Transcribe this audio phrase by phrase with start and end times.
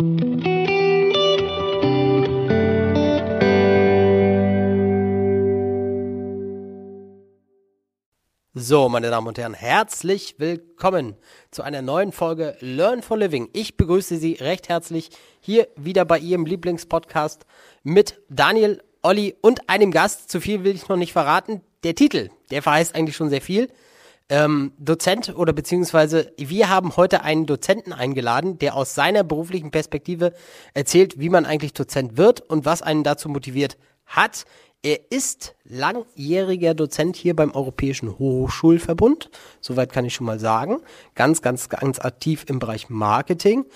[0.00, 0.06] So,
[8.88, 11.16] meine Damen und Herren, herzlich willkommen
[11.50, 13.50] zu einer neuen Folge Learn for Living.
[13.52, 17.44] Ich begrüße Sie recht herzlich hier wieder bei Ihrem Lieblingspodcast
[17.82, 20.30] mit Daniel, Olli und einem Gast.
[20.30, 21.60] Zu viel will ich noch nicht verraten.
[21.84, 23.68] Der Titel, der verheißt eigentlich schon sehr viel.
[24.30, 30.32] Ähm, Dozent oder beziehungsweise wir haben heute einen Dozenten eingeladen, der aus seiner beruflichen Perspektive
[30.72, 34.44] erzählt, wie man eigentlich Dozent wird und was einen dazu motiviert hat.
[34.82, 39.30] Er ist langjähriger Dozent hier beim Europäischen Hochschulverbund.
[39.60, 40.78] Soweit kann ich schon mal sagen.
[41.16, 43.66] Ganz, ganz, ganz aktiv im Bereich Marketing.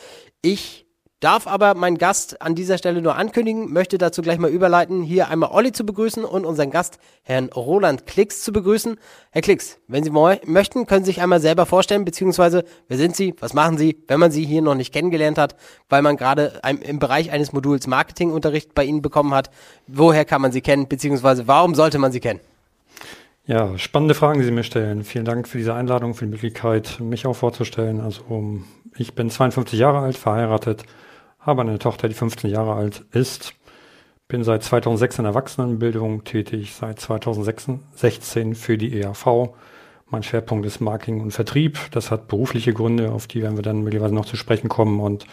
[0.41, 0.83] Ich
[1.24, 5.28] Darf aber mein Gast an dieser Stelle nur ankündigen, möchte dazu gleich mal überleiten, hier
[5.30, 8.98] einmal Olli zu begrüßen und unseren Gast, Herrn Roland Klicks, zu begrüßen.
[9.30, 13.34] Herr Klicks, wenn Sie möchten, können Sie sich einmal selber vorstellen, beziehungsweise wer sind Sie,
[13.41, 15.56] was machen Sie, wenn man Sie hier noch nicht kennengelernt hat,
[15.88, 19.48] weil man gerade im Bereich eines Moduls Marketingunterricht bei Ihnen bekommen hat.
[19.86, 22.41] Woher kann man Sie kennen, beziehungsweise warum sollte man Sie kennen?
[23.47, 25.05] Ja, spannende Fragen, die Sie mir stellen.
[25.05, 28.03] Vielen Dank für diese Einladung, für die Möglichkeit, mich auch vorzustellen.
[28.03, 28.20] Also
[28.98, 30.84] ich bin 52 Jahre alt, verheiratet,
[31.45, 33.55] habe eine Tochter, die 15 Jahre alt ist.
[34.28, 39.50] Bin seit 2006 in Erwachsenenbildung tätig, seit 2016 für die EAV.
[40.09, 41.78] Mein Schwerpunkt ist Marketing und Vertrieb.
[41.91, 45.00] Das hat berufliche Gründe, auf die werden wir dann möglicherweise noch zu sprechen kommen.
[45.00, 45.27] Und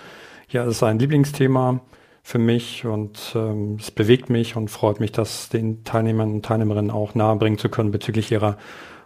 [0.50, 1.80] ja, es ist ein Lieblingsthema
[2.24, 6.92] für mich und ähm, es bewegt mich und freut mich, das den Teilnehmern und Teilnehmerinnen
[6.92, 8.58] auch nahebringen zu können bezüglich ihrer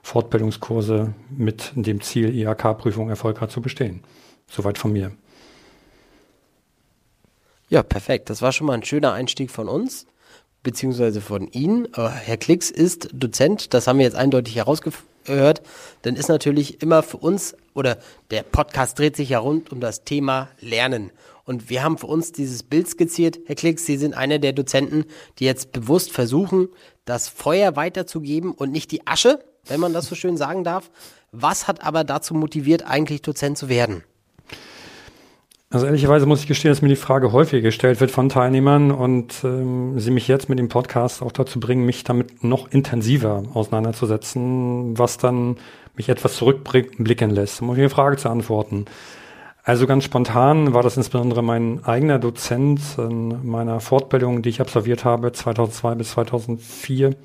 [0.01, 4.03] Fortbildungskurse mit dem Ziel, IHK-Prüfung erfolgreich zu bestehen.
[4.47, 5.11] Soweit von mir.
[7.69, 8.29] Ja, perfekt.
[8.29, 10.05] Das war schon mal ein schöner Einstieg von uns,
[10.61, 11.87] beziehungsweise von Ihnen.
[11.93, 15.63] Aber Herr Klicks ist Dozent, das haben wir jetzt eindeutig herausgehört.
[16.03, 17.97] Dann ist natürlich immer für uns, oder
[18.29, 21.11] der Podcast dreht sich ja rund um das Thema Lernen.
[21.43, 23.39] Und wir haben für uns dieses Bild skizziert.
[23.45, 25.05] Herr Klicks, Sie sind einer der Dozenten,
[25.39, 26.69] die jetzt bewusst versuchen,
[27.05, 30.91] das Feuer weiterzugeben und nicht die Asche, wenn man das so schön sagen darf.
[31.31, 34.03] Was hat aber dazu motiviert, eigentlich Dozent zu werden?
[35.75, 39.43] Also ehrlicherweise muss ich gestehen, dass mir die Frage häufig gestellt wird von Teilnehmern und
[39.43, 44.97] ähm, sie mich jetzt mit dem Podcast auch dazu bringen, mich damit noch intensiver auseinanderzusetzen,
[44.97, 45.57] was dann
[45.97, 48.85] mich etwas zurückblicken lässt, um auf Ihre Frage zu antworten.
[49.63, 55.03] Also ganz spontan war das insbesondere mein eigener Dozent in meiner Fortbildung, die ich absolviert
[55.03, 57.15] habe, 2002 bis 2004,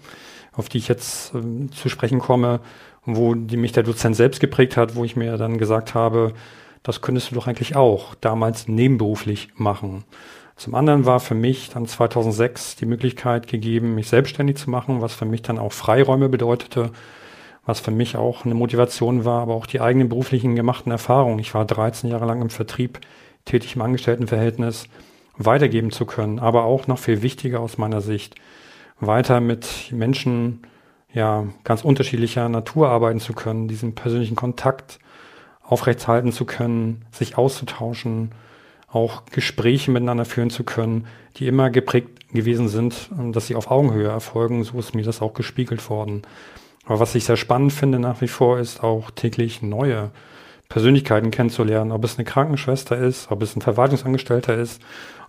[0.54, 2.58] auf die ich jetzt äh, zu sprechen komme,
[3.04, 6.34] wo die mich der Dozent selbst geprägt hat, wo ich mir dann gesagt habe,
[6.82, 10.04] das könntest du doch eigentlich auch damals nebenberuflich machen.
[10.56, 15.14] Zum anderen war für mich dann 2006 die Möglichkeit gegeben, mich selbstständig zu machen, was
[15.14, 16.90] für mich dann auch Freiräume bedeutete,
[17.64, 21.38] was für mich auch eine Motivation war, aber auch die eigenen beruflichen gemachten Erfahrungen.
[21.38, 23.00] Ich war 13 Jahre lang im Vertrieb,
[23.44, 24.86] tätig im Angestelltenverhältnis,
[25.36, 28.34] weitergeben zu können, aber auch noch viel wichtiger aus meiner Sicht,
[29.00, 30.60] weiter mit Menschen
[31.12, 34.98] ja ganz unterschiedlicher Natur arbeiten zu können, diesen persönlichen Kontakt
[35.70, 38.32] aufrechthalten zu können, sich auszutauschen,
[38.92, 43.70] auch Gespräche miteinander führen zu können, die immer geprägt gewesen sind, ähm, dass sie auf
[43.70, 44.64] Augenhöhe erfolgen.
[44.64, 46.22] So ist mir das auch gespiegelt worden.
[46.86, 50.10] Aber was ich sehr spannend finde nach wie vor, ist auch täglich neue
[50.68, 51.92] Persönlichkeiten kennenzulernen.
[51.92, 54.82] Ob es eine Krankenschwester ist, ob es ein Verwaltungsangestellter ist,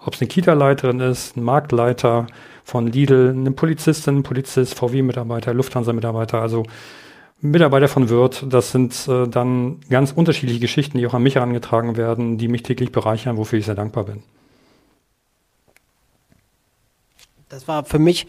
[0.04, 2.26] ob es eine Kita-Leiterin ist, ein Marktleiter
[2.64, 6.42] von Lidl, eine Polizistin, ein Polizist, VW-Mitarbeiter, Lufthansa-Mitarbeiter.
[6.42, 6.64] Also
[7.42, 11.98] Mitarbeiter von Wirt, das sind äh, dann ganz unterschiedliche Geschichten, die auch an mich herangetragen
[11.98, 14.22] werden, die mich täglich bereichern, wofür ich sehr dankbar bin.
[17.50, 18.28] Das war für mich,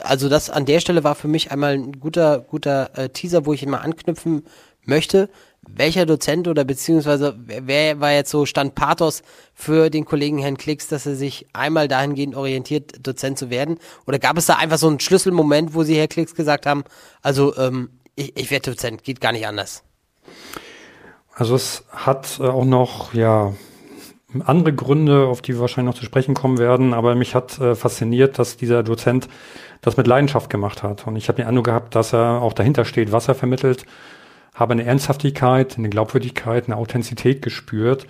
[0.00, 3.54] also das an der Stelle war für mich einmal ein guter, guter äh, Teaser, wo
[3.54, 4.44] ich immer anknüpfen
[4.84, 5.30] möchte.
[5.66, 9.22] Welcher Dozent oder beziehungsweise wer, war jetzt so Stand Pathos
[9.54, 13.78] für den Kollegen Herrn Klicks, dass er sich einmal dahingehend orientiert, Dozent zu werden?
[14.06, 16.84] Oder gab es da einfach so einen Schlüsselmoment, wo Sie Herr Klicks gesagt haben,
[17.22, 19.82] also ähm, ich, ich werde Dozent, geht gar nicht anders.
[21.34, 23.54] Also es hat äh, auch noch, ja,
[24.44, 27.74] andere Gründe, auf die wir wahrscheinlich noch zu sprechen kommen werden, aber mich hat äh,
[27.74, 29.28] fasziniert, dass dieser Dozent
[29.80, 31.06] das mit Leidenschaft gemacht hat.
[31.06, 33.86] Und ich habe den Eindruck gehabt, dass er auch dahinter steht, was er vermittelt,
[34.54, 38.06] habe eine Ernsthaftigkeit, eine Glaubwürdigkeit, eine Authentizität gespürt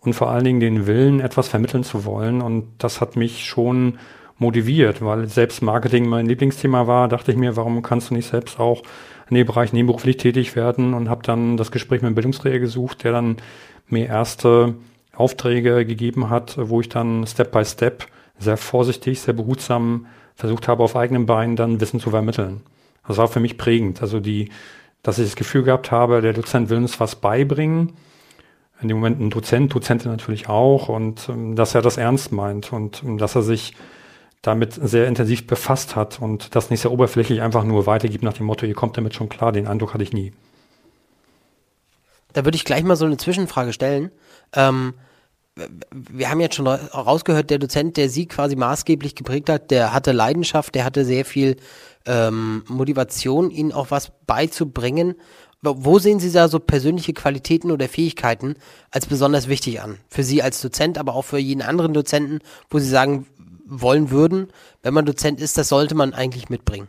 [0.00, 2.42] und vor allen Dingen den Willen, etwas vermitteln zu wollen.
[2.42, 3.98] Und das hat mich schon
[4.38, 8.60] motiviert, weil selbst Marketing mein Lieblingsthema war, dachte ich mir, warum kannst du nicht selbst
[8.60, 8.82] auch
[9.28, 13.04] in dem Bereich nebenberuflich tätig werden und habe dann das Gespräch mit dem Bildungsträger gesucht,
[13.04, 13.36] der dann
[13.88, 14.74] mir erste
[15.14, 18.06] Aufträge gegeben hat, wo ich dann Step by Step
[18.38, 22.60] sehr vorsichtig, sehr behutsam versucht habe, auf eigenen Beinen dann Wissen zu vermitteln.
[23.08, 24.02] Das war für mich prägend.
[24.02, 24.50] Also die,
[25.02, 27.92] dass ich das Gefühl gehabt habe, der Dozent will uns was beibringen,
[28.82, 32.72] in dem Moment ein Dozent, Dozentin natürlich auch und ähm, dass er das ernst meint
[32.72, 33.74] und ähm, dass er sich
[34.46, 38.46] damit sehr intensiv befasst hat und das nicht sehr oberflächlich einfach nur weitergibt nach dem
[38.46, 40.32] Motto, ihr kommt damit schon klar, den Eindruck hatte ich nie.
[42.32, 44.10] Da würde ich gleich mal so eine Zwischenfrage stellen.
[44.52, 44.94] Ähm,
[45.90, 50.12] wir haben jetzt schon rausgehört, der Dozent, der Sie quasi maßgeblich geprägt hat, der hatte
[50.12, 51.56] Leidenschaft, der hatte sehr viel
[52.04, 55.14] ähm, Motivation, Ihnen auch was beizubringen.
[55.62, 58.54] Wo sehen Sie da so persönliche Qualitäten oder Fähigkeiten
[58.90, 59.96] als besonders wichtig an?
[60.08, 62.40] Für Sie als Dozent, aber auch für jeden anderen Dozenten,
[62.70, 63.26] wo Sie sagen
[63.66, 64.48] wollen würden,
[64.82, 66.88] wenn man Dozent ist, das sollte man eigentlich mitbringen?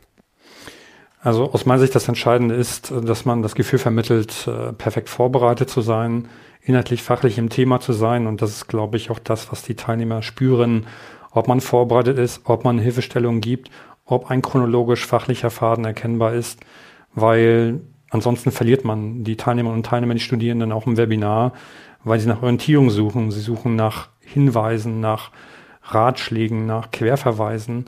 [1.19, 5.69] Also aus meiner Sicht das Entscheidende ist, dass man das Gefühl vermittelt, äh, perfekt vorbereitet
[5.69, 6.29] zu sein,
[6.62, 8.27] inhaltlich, fachlich im Thema zu sein.
[8.27, 10.85] Und das ist, glaube ich, auch das, was die Teilnehmer spüren,
[11.31, 13.69] ob man vorbereitet ist, ob man Hilfestellungen gibt,
[14.06, 16.59] ob ein chronologisch fachlicher Faden erkennbar ist,
[17.13, 21.53] weil ansonsten verliert man die Teilnehmerinnen und Teilnehmer, die Studierenden auch im Webinar,
[22.03, 23.31] weil sie nach Orientierung suchen.
[23.31, 25.31] Sie suchen nach Hinweisen, nach
[25.88, 27.86] Ratschlägen, nach Querverweisen.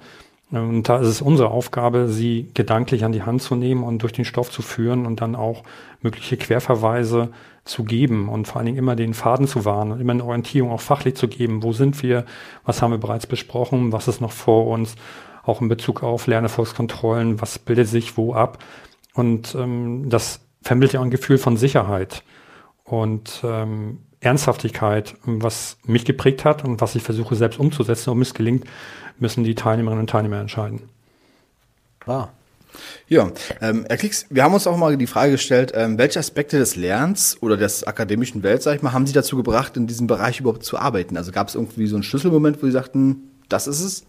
[0.52, 4.14] Und da ist es unsere Aufgabe, sie gedanklich an die Hand zu nehmen und durch
[4.14, 5.64] den Stoff zu führen und dann auch
[6.02, 7.30] mögliche Querverweise
[7.66, 10.72] zu geben und vor allen Dingen immer den Faden zu wahren und immer eine Orientierung
[10.72, 11.62] auch fachlich zu geben.
[11.62, 12.26] Wo sind wir?
[12.66, 13.92] Was haben wir bereits besprochen?
[13.92, 14.96] Was ist noch vor uns?
[15.44, 17.42] Auch in Bezug auf Lernerfolgskontrollen.
[17.42, 18.58] Was bildet sich wo ab?
[19.14, 22.24] Und ähm, das vermittelt ja ein Gefühl von Sicherheit
[22.84, 28.10] und ähm, Ernsthaftigkeit, was mich geprägt hat und was ich versuche selbst umzusetzen.
[28.10, 28.66] Ob es gelingt,
[29.18, 30.82] müssen die Teilnehmerinnen und Teilnehmer entscheiden.
[32.00, 32.34] Klar.
[33.08, 33.32] Ja,
[33.62, 36.76] ähm, Herr Klicks, wir haben uns auch mal die Frage gestellt, ähm, welche Aspekte des
[36.76, 40.40] Lernens oder des akademischen Welt, sag ich mal, haben Sie dazu gebracht, in diesem Bereich
[40.40, 41.18] überhaupt zu arbeiten?
[41.18, 44.06] Also gab es irgendwie so einen Schlüsselmoment, wo Sie sagten, das ist es?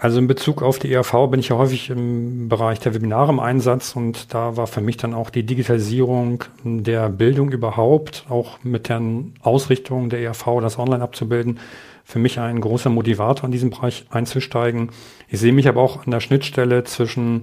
[0.00, 3.40] Also in Bezug auf die ERV bin ich ja häufig im Bereich der Webinare im
[3.40, 8.88] Einsatz und da war für mich dann auch die Digitalisierung der Bildung überhaupt, auch mit
[8.88, 9.02] der
[9.42, 11.58] Ausrichtung der ERV, das online abzubilden,
[12.04, 14.90] für mich ein großer Motivator in diesem Bereich einzusteigen.
[15.28, 17.42] Ich sehe mich aber auch an der Schnittstelle zwischen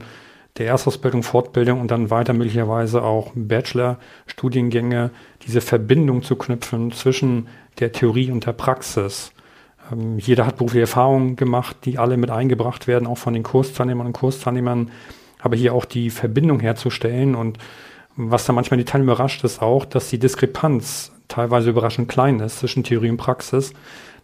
[0.58, 5.12] der Erstausbildung, Fortbildung und dann weiter möglicherweise auch Bachelor-Studiengänge,
[5.46, 7.50] diese Verbindung zu knüpfen zwischen
[7.82, 9.34] der Theorie und der Praxis.
[9.92, 14.08] Ähm, jeder hat berufliche Erfahrungen gemacht, die alle mit eingebracht werden, auch von den Kursteilnehmern
[14.08, 14.92] und Kursteilnehmern.
[15.40, 17.60] Aber hier auch die Verbindung herzustellen und
[18.16, 22.60] was da manchmal die Teilnehmer überrascht, ist auch, dass die Diskrepanz teilweise überraschend klein ist
[22.60, 23.74] zwischen Theorie und Praxis.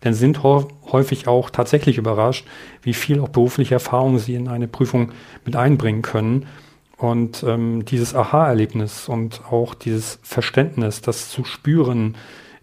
[0.04, 2.48] Denn sind häufig auch tatsächlich überrascht,
[2.82, 5.12] wie viel auch berufliche Erfahrung sie in eine Prüfung
[5.46, 6.48] mit einbringen können.
[6.98, 12.16] Und ähm, dieses Aha-Erlebnis und auch dieses Verständnis, das zu spüren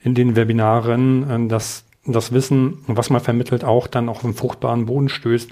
[0.02, 4.86] in den Webinaren, äh, dass das Wissen, was man vermittelt, auch dann auf einen fruchtbaren
[4.86, 5.50] Boden stößt.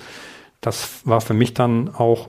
[0.61, 2.29] Das war für mich dann auch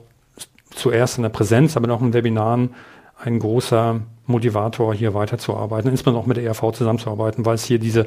[0.70, 2.70] zuerst in der Präsenz, aber noch in Webinaren
[3.18, 8.06] ein großer Motivator, hier weiterzuarbeiten, insbesondere auch mit der ERV zusammenzuarbeiten, weil es hier diese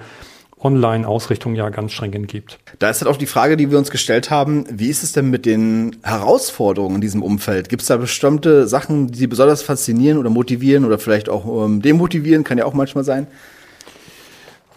[0.63, 2.59] Online-Ausrichtung ja ganz stringent gibt.
[2.79, 5.29] Da ist halt auch die Frage, die wir uns gestellt haben, wie ist es denn
[5.29, 7.67] mit den Herausforderungen in diesem Umfeld?
[7.67, 11.81] Gibt es da bestimmte Sachen, die Sie besonders faszinieren oder motivieren oder vielleicht auch ähm,
[11.81, 13.27] demotivieren, kann ja auch manchmal sein?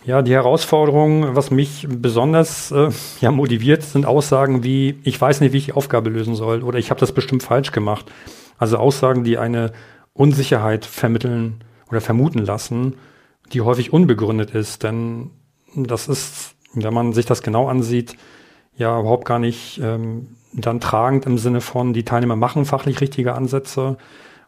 [0.07, 2.91] Ja, die Herausforderung, was mich besonders äh,
[3.23, 6.79] ja, motiviert, sind Aussagen wie, ich weiß nicht, wie ich die Aufgabe lösen soll oder
[6.79, 8.13] ich habe das bestimmt falsch gemacht.
[8.59, 9.73] Also Aussagen, die eine
[10.13, 12.97] Unsicherheit vermitteln oder vermuten lassen,
[13.55, 14.83] die häufig unbegründet ist.
[14.83, 15.31] Denn
[15.75, 18.17] das ist, wenn man sich das genau ansieht,
[18.77, 23.35] ja überhaupt gar nicht ähm, dann tragend im Sinne von, die Teilnehmer machen fachlich richtige
[23.35, 23.97] Ansätze,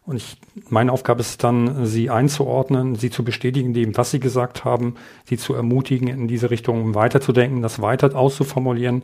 [0.07, 0.37] und ich,
[0.69, 4.95] meine Aufgabe ist dann, sie einzuordnen, sie zu bestätigen, dem, was sie gesagt haben,
[5.25, 9.03] sie zu ermutigen, in diese Richtung weiterzudenken, das weiter auszuformulieren,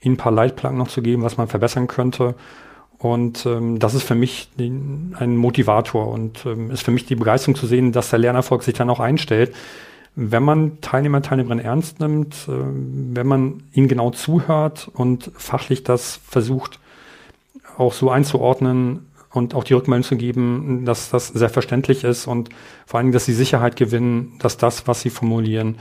[0.00, 2.34] ihnen ein paar Leitplanken noch zu geben, was man verbessern könnte.
[2.96, 7.54] Und ähm, das ist für mich ein Motivator und ähm, ist für mich die Begeisterung
[7.54, 9.54] zu sehen, dass der Lernerfolg sich dann auch einstellt.
[10.16, 16.20] Wenn man Teilnehmer, Teilnehmerinnen ernst nimmt, äh, wenn man ihnen genau zuhört und fachlich das
[16.26, 16.80] versucht
[17.76, 19.07] auch so einzuordnen,
[19.38, 22.50] und auch die Rückmeldung zu geben, dass das sehr verständlich ist und
[22.86, 25.76] vor allem, dass sie Sicherheit gewinnen, dass das, was sie formulieren,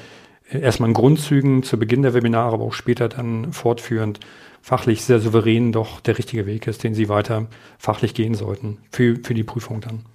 [0.49, 4.19] erstmal in Grundzügen zu Beginn der Webinare, aber auch später dann fortführend
[4.61, 7.47] fachlich sehr souverän doch der richtige Weg ist, den sie weiter
[7.77, 10.05] fachlich gehen sollten für, für die Prüfung dann.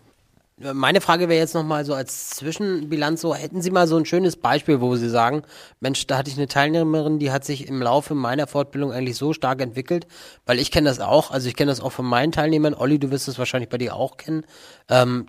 [0.73, 4.37] Meine Frage wäre jetzt nochmal so als Zwischenbilanz so, hätten Sie mal so ein schönes
[4.37, 5.43] Beispiel, wo Sie sagen,
[5.81, 9.33] Mensch, da hatte ich eine Teilnehmerin, die hat sich im Laufe meiner Fortbildung eigentlich so
[9.33, 10.07] stark entwickelt,
[10.47, 13.11] weil ich kenne das auch, also ich kenne das auch von meinen Teilnehmern, Olli, du
[13.11, 14.45] wirst es wahrscheinlich bei dir auch kennen,
[14.89, 15.27] ähm,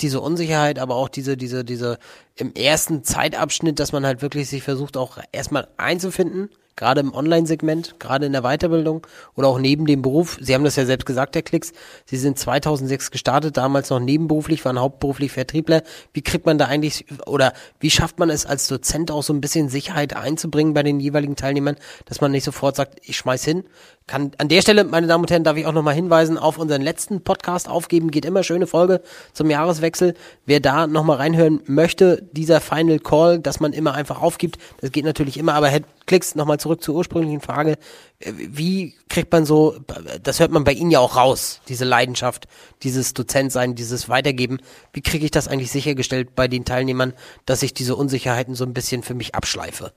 [0.00, 1.98] diese Unsicherheit, aber auch diese, diese, diese
[2.34, 7.98] im ersten Zeitabschnitt, dass man halt wirklich sich versucht auch erstmal einzufinden gerade im Online-Segment,
[7.98, 10.38] gerade in der Weiterbildung oder auch neben dem Beruf?
[10.40, 11.72] Sie haben das ja selbst gesagt, Herr Klicks.
[12.04, 15.82] Sie sind 2006 gestartet, damals noch nebenberuflich, waren hauptberuflich Vertriebler.
[16.12, 19.40] Wie kriegt man da eigentlich oder wie schafft man es als Dozent auch so ein
[19.40, 23.64] bisschen Sicherheit einzubringen bei den jeweiligen Teilnehmern, dass man nicht sofort sagt, ich schmeiß hin?
[24.08, 26.80] Kann an der Stelle, meine Damen und Herren, darf ich auch nochmal hinweisen auf unseren
[26.80, 28.12] letzten Podcast aufgeben.
[28.12, 30.14] Geht immer schöne Folge zum Jahreswechsel.
[30.44, 35.04] Wer da nochmal reinhören möchte, dieser Final Call, dass man immer einfach aufgibt, das geht
[35.04, 35.72] natürlich immer, aber
[36.06, 37.78] Klicks, nochmal zurück zur ursprünglichen Frage.
[38.20, 39.76] Wie kriegt man so,
[40.22, 42.46] das hört man bei Ihnen ja auch raus, diese Leidenschaft,
[42.84, 44.58] dieses Dozentsein, dieses Weitergeben.
[44.92, 47.12] Wie kriege ich das eigentlich sichergestellt bei den Teilnehmern,
[47.44, 49.92] dass ich diese Unsicherheiten so ein bisschen für mich abschleife?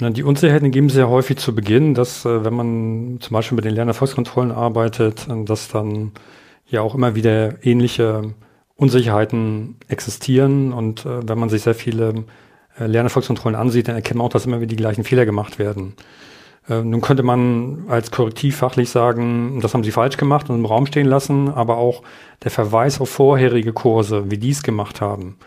[0.00, 3.74] Die Unsicherheiten geben sehr häufig zu Beginn, dass äh, wenn man zum Beispiel mit den
[3.74, 6.12] Lernerfolgskontrollen arbeitet, äh, dass dann
[6.68, 8.34] ja auch immer wieder ähnliche
[8.76, 12.24] Unsicherheiten existieren und äh, wenn man sich sehr viele
[12.78, 15.94] Lernerfolgskontrollen ansieht, dann erkennt man auch, dass immer wieder die gleichen Fehler gemacht werden.
[16.68, 20.86] Nun könnte man als Korrektiv fachlich sagen, das haben sie falsch gemacht und im Raum
[20.86, 22.04] stehen lassen, aber auch
[22.44, 25.38] der Verweis auf vorherige Kurse, wie die es gemacht haben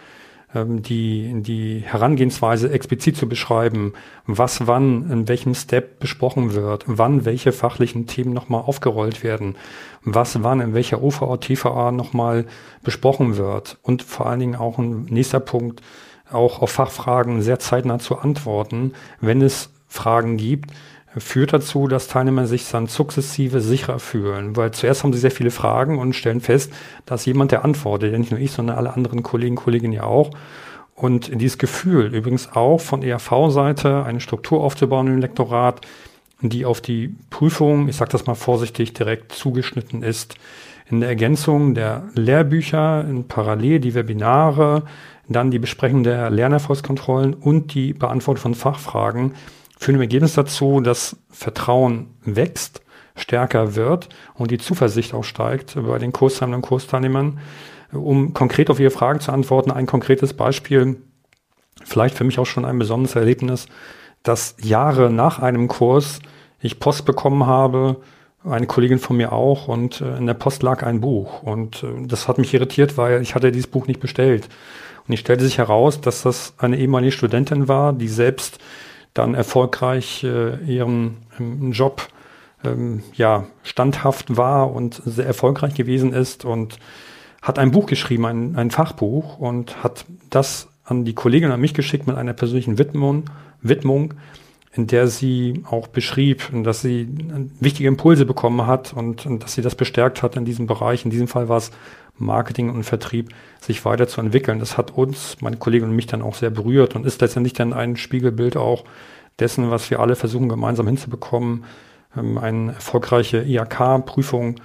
[0.53, 3.93] die, die Herangehensweise explizit zu beschreiben,
[4.25, 9.55] was wann in welchem Step besprochen wird, wann welche fachlichen Themen nochmal aufgerollt werden,
[10.03, 12.45] was wann in welcher OVA, TVA nochmal
[12.83, 15.81] besprochen wird und vor allen Dingen auch ein nächster Punkt,
[16.29, 20.71] auch auf Fachfragen sehr zeitnah zu antworten, wenn es Fragen gibt,
[21.17, 25.51] führt dazu, dass Teilnehmer sich dann sukzessive sicherer fühlen, weil zuerst haben sie sehr viele
[25.51, 26.71] Fragen und stellen fest,
[27.05, 30.31] dass jemand, der antwortet, ja nicht nur ich, sondern alle anderen Kollegen, Kolleginnen ja auch.
[30.95, 35.81] Und dieses Gefühl, übrigens auch von ERV-Seite, eine Struktur aufzubauen im Lektorat,
[36.41, 40.35] die auf die Prüfung, ich sage das mal vorsichtig, direkt zugeschnitten ist.
[40.89, 44.83] In der Ergänzung der Lehrbücher, in parallel die Webinare,
[45.27, 49.33] dann die Besprechung der Lernerfolgskontrollen und die Beantwortung von Fachfragen
[49.81, 52.81] führen im Ergebnis dazu, dass Vertrauen wächst,
[53.15, 57.39] stärker wird und die Zuversicht auch steigt bei den Kursteilnehmern und Kursteilnehmern.
[57.91, 61.01] Um konkret auf Ihre Fragen zu antworten, ein konkretes Beispiel,
[61.83, 63.65] vielleicht für mich auch schon ein besonderes Erlebnis,
[64.21, 66.19] dass Jahre nach einem Kurs
[66.59, 67.97] ich Post bekommen habe,
[68.45, 71.41] eine Kollegin von mir auch, und äh, in der Post lag ein Buch.
[71.41, 74.47] Und äh, das hat mich irritiert, weil ich hatte dieses Buch nicht bestellt.
[75.07, 78.59] Und ich stellte sich heraus, dass das eine ehemalige Studentin war, die selbst
[79.13, 82.07] dann erfolgreich äh, ihren ähm, Job
[82.63, 86.77] ähm, ja standhaft war und sehr erfolgreich gewesen ist und
[87.41, 91.73] hat ein Buch geschrieben, ein, ein Fachbuch und hat das an die Kollegin an mich
[91.73, 93.25] geschickt mit einer persönlichen Widmung,
[93.61, 94.13] Widmung,
[94.73, 97.07] in der sie auch beschrieb, dass sie
[97.59, 101.03] wichtige Impulse bekommen hat und, und dass sie das bestärkt hat in diesem Bereich.
[101.03, 101.71] In diesem Fall war es
[102.21, 104.59] Marketing und Vertrieb, sich weiterzuentwickeln.
[104.59, 107.73] Das hat uns, meine Kollegen und mich dann auch sehr berührt und ist letztendlich dann
[107.73, 108.83] ein Spiegelbild auch
[109.39, 111.65] dessen, was wir alle versuchen gemeinsam hinzubekommen,
[112.17, 114.55] ähm, eine erfolgreiche IHK-Prüfung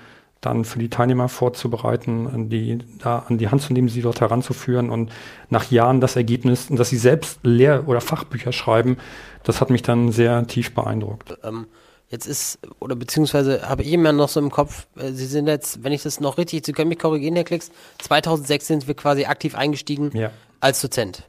[0.40, 4.90] dann für die Teilnehmer vorzubereiten, die da an die Hand zu nehmen, sie dort heranzuführen
[4.90, 5.10] und
[5.50, 8.98] nach Jahren das Ergebnis, dass sie selbst Lehr- oder Fachbücher schreiben,
[9.42, 11.38] das hat mich dann sehr tief beeindruckt.
[11.42, 11.66] Ähm,
[12.08, 15.82] Jetzt ist, oder beziehungsweise habe ich immer noch so im Kopf, äh, Sie sind jetzt,
[15.82, 17.70] wenn ich das noch richtig, Sie können mich korrigieren, Herr Klicks,
[18.02, 20.30] 2006 sind wir quasi aktiv eingestiegen ja.
[20.60, 21.28] als Dozent.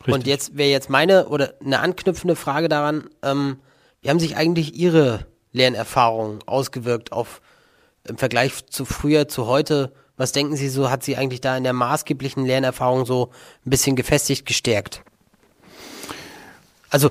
[0.00, 0.14] Richtig.
[0.14, 3.58] Und jetzt wäre jetzt meine oder eine anknüpfende Frage daran, ähm,
[4.00, 7.40] wie haben sich eigentlich Ihre Lernerfahrungen ausgewirkt auf
[8.04, 9.92] im Vergleich zu früher, zu heute?
[10.16, 13.30] Was denken Sie so, hat Sie eigentlich da in der maßgeblichen Lernerfahrung so
[13.64, 15.02] ein bisschen gefestigt, gestärkt?
[16.90, 17.10] Also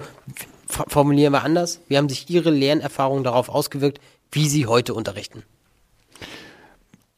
[0.68, 1.82] formulieren wir anders.
[1.88, 4.00] Wie haben sich Ihre Lernerfahrungen darauf ausgewirkt,
[4.32, 5.44] wie Sie heute unterrichten?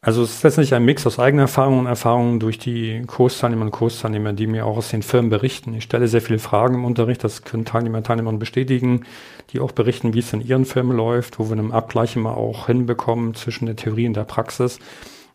[0.01, 3.71] Also es ist letztendlich ein Mix aus eigener Erfahrung und Erfahrungen durch die Kursteilnehmer und
[3.71, 5.73] Kursteilnehmer, die mir auch aus den Firmen berichten.
[5.73, 9.03] Ich stelle sehr viele Fragen im Unterricht, das können Teilnehmer und Teilnehmer bestätigen,
[9.51, 12.67] die auch berichten, wie es in ihren Firmen läuft, wo wir einen Abgleich immer auch
[12.67, 14.79] hinbekommen zwischen der Theorie und der Praxis.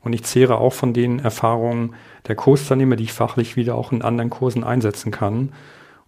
[0.00, 1.94] Und ich zehre auch von den Erfahrungen
[2.26, 5.52] der Kursteilnehmer, die ich fachlich wieder auch in anderen Kursen einsetzen kann.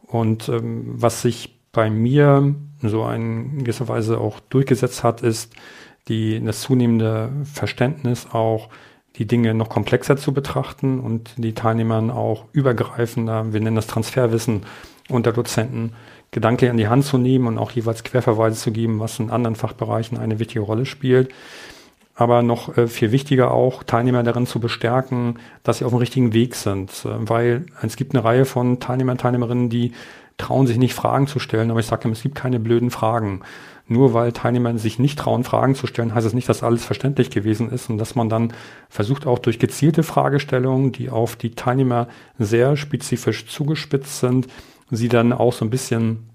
[0.06, 5.54] Und ähm, was sich bei mir so in gewisser Weise auch durchgesetzt hat, ist
[6.08, 8.70] die, das zunehmende Verständnis auch,
[9.16, 14.62] die Dinge noch komplexer zu betrachten und die Teilnehmern auch übergreifender, wir nennen das Transferwissen
[15.10, 15.92] unter Dozenten,
[16.30, 19.56] gedanklich an die Hand zu nehmen und auch jeweils Querverweise zu geben, was in anderen
[19.56, 21.30] Fachbereichen eine wichtige Rolle spielt.
[22.14, 26.32] Aber noch äh, viel wichtiger auch, Teilnehmer darin zu bestärken, dass sie auf dem richtigen
[26.32, 26.90] Weg sind.
[27.04, 29.92] Äh, weil es gibt eine Reihe von Teilnehmern Teilnehmerinnen, die
[30.38, 33.40] trauen sich nicht Fragen zu stellen, aber ich sage immer, es gibt keine blöden Fragen.
[33.88, 37.30] Nur weil Teilnehmer sich nicht trauen, Fragen zu stellen, heißt es nicht, dass alles verständlich
[37.30, 38.52] gewesen ist und dass man dann
[38.88, 44.48] versucht, auch durch gezielte Fragestellungen, die auf die Teilnehmer sehr spezifisch zugespitzt sind,
[44.90, 46.28] sie dann auch so ein bisschen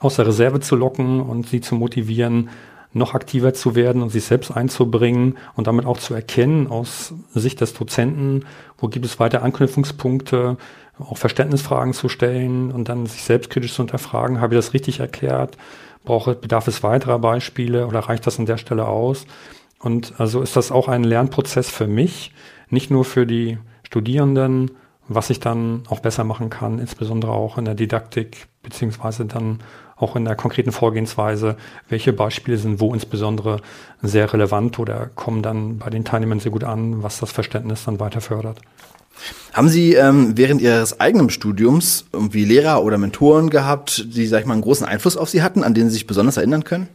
[0.00, 2.50] aus der Reserve zu locken und sie zu motivieren,
[2.92, 7.60] noch aktiver zu werden und sich selbst einzubringen und damit auch zu erkennen aus Sicht
[7.60, 8.44] des Dozenten,
[8.78, 10.56] wo gibt es weitere Anknüpfungspunkte,
[10.98, 15.56] auch Verständnisfragen zu stellen und dann sich selbstkritisch zu hinterfragen, habe ich das richtig erklärt,
[16.04, 19.26] brauche, bedarf es weiterer Beispiele oder reicht das an der Stelle aus?
[19.78, 22.32] Und also ist das auch ein Lernprozess für mich,
[22.68, 24.72] nicht nur für die Studierenden,
[25.12, 29.58] was ich dann auch besser machen kann, insbesondere auch in der Didaktik, beziehungsweise dann
[29.96, 31.56] auch in der konkreten Vorgehensweise,
[31.88, 33.60] welche Beispiele sind wo insbesondere
[34.00, 37.98] sehr relevant oder kommen dann bei den Teilnehmern sehr gut an, was das Verständnis dann
[37.98, 38.60] weiter fördert.
[39.52, 44.46] Haben Sie ähm, während Ihres eigenen Studiums irgendwie Lehrer oder Mentoren gehabt, die, sag ich
[44.46, 46.88] mal, einen großen Einfluss auf Sie hatten, an denen Sie sich besonders erinnern können?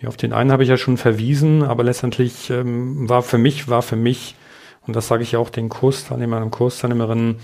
[0.00, 3.68] Ja, auf den einen habe ich ja schon verwiesen, aber letztendlich ähm, war für mich,
[3.68, 4.36] war für mich,
[4.86, 7.36] und das sage ich auch den Kursteilnehmern und Kursteilnehmerinnen,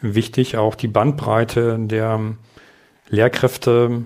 [0.00, 2.20] wichtig, auch die Bandbreite der
[3.08, 4.02] Lehrkräfte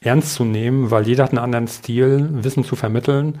[0.00, 3.38] ernst zu nehmen, weil jeder hat einen anderen Stil, Wissen zu vermitteln.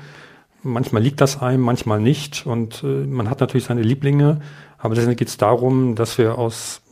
[0.62, 2.46] Manchmal liegt das einem, manchmal nicht.
[2.46, 4.40] Und äh, man hat natürlich seine Lieblinge.
[4.78, 6.82] Aber letztendlich geht es darum, dass wir aus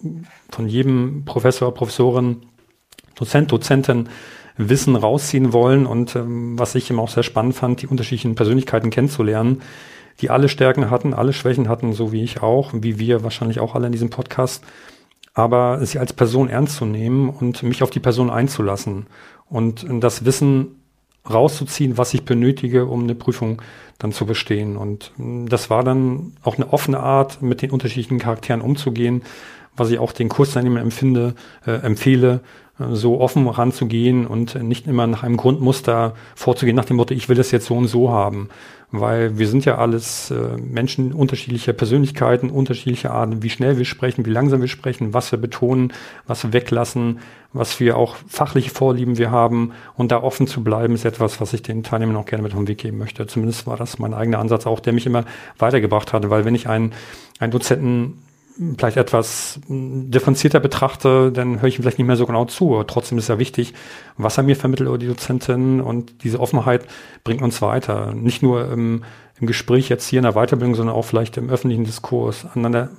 [0.50, 2.42] von jedem Professor, Professorin,
[3.14, 4.08] Dozent, Dozentin
[4.56, 5.86] Wissen rausziehen wollen.
[5.86, 9.60] Und ähm, was ich immer auch sehr spannend fand, die unterschiedlichen Persönlichkeiten kennenzulernen,
[10.20, 13.75] die alle Stärken hatten, alle Schwächen hatten, so wie ich auch, wie wir wahrscheinlich auch
[13.75, 14.64] alle in diesem Podcast
[15.38, 19.06] aber sie als Person ernst zu nehmen und mich auf die Person einzulassen
[19.48, 20.82] und das Wissen
[21.30, 23.62] rauszuziehen, was ich benötige, um eine Prüfung
[23.98, 24.76] dann zu bestehen.
[24.76, 29.22] Und das war dann auch eine offene Art, mit den unterschiedlichen Charakteren umzugehen,
[29.76, 32.40] was ich auch den Kursteilnehmern empfinde, äh, empfehle,
[32.80, 37.28] äh, so offen ranzugehen und nicht immer nach einem Grundmuster vorzugehen, nach dem Motto, ich
[37.28, 38.48] will das jetzt so und so haben
[38.90, 44.25] weil wir sind ja alles äh, Menschen unterschiedlicher Persönlichkeiten, unterschiedlicher Arten, wie schnell wir sprechen,
[44.25, 45.92] wie langsam wir sprechen, was wir betonen,
[46.26, 47.18] was wir weglassen,
[47.52, 51.52] was wir auch fachliche Vorlieben wir haben und da offen zu bleiben, ist etwas, was
[51.52, 53.26] ich den Teilnehmern auch gerne mit auf den Weg geben möchte.
[53.26, 55.25] Zumindest war das mein eigener Ansatz auch, der mich immer
[55.59, 56.92] weitergebracht hatte, weil wenn ich einen,
[57.38, 58.23] einen Dozenten
[58.76, 62.82] vielleicht etwas differenzierter betrachte, dann höre ich ihm vielleicht nicht mehr so genau zu.
[62.84, 63.74] Trotzdem ist ja wichtig,
[64.16, 66.86] was er mir vermittelt über die Dozentin und diese Offenheit
[67.23, 68.12] bringt uns weiter.
[68.14, 69.04] Nicht nur im,
[69.40, 72.90] im Gespräch jetzt hier in der Weiterbildung, sondern auch vielleicht im öffentlichen Diskurs, einander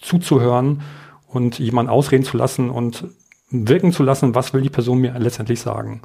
[0.00, 0.82] zuzuhören
[1.26, 3.04] und jemanden ausreden zu lassen und
[3.50, 6.02] wirken zu lassen, was will die Person mir letztendlich sagen.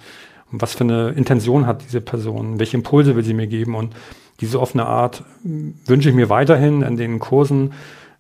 [0.52, 3.96] Was für eine Intention hat diese Person, welche Impulse will sie mir geben und
[4.42, 7.74] diese offene Art wünsche ich mir weiterhin in den Kursen,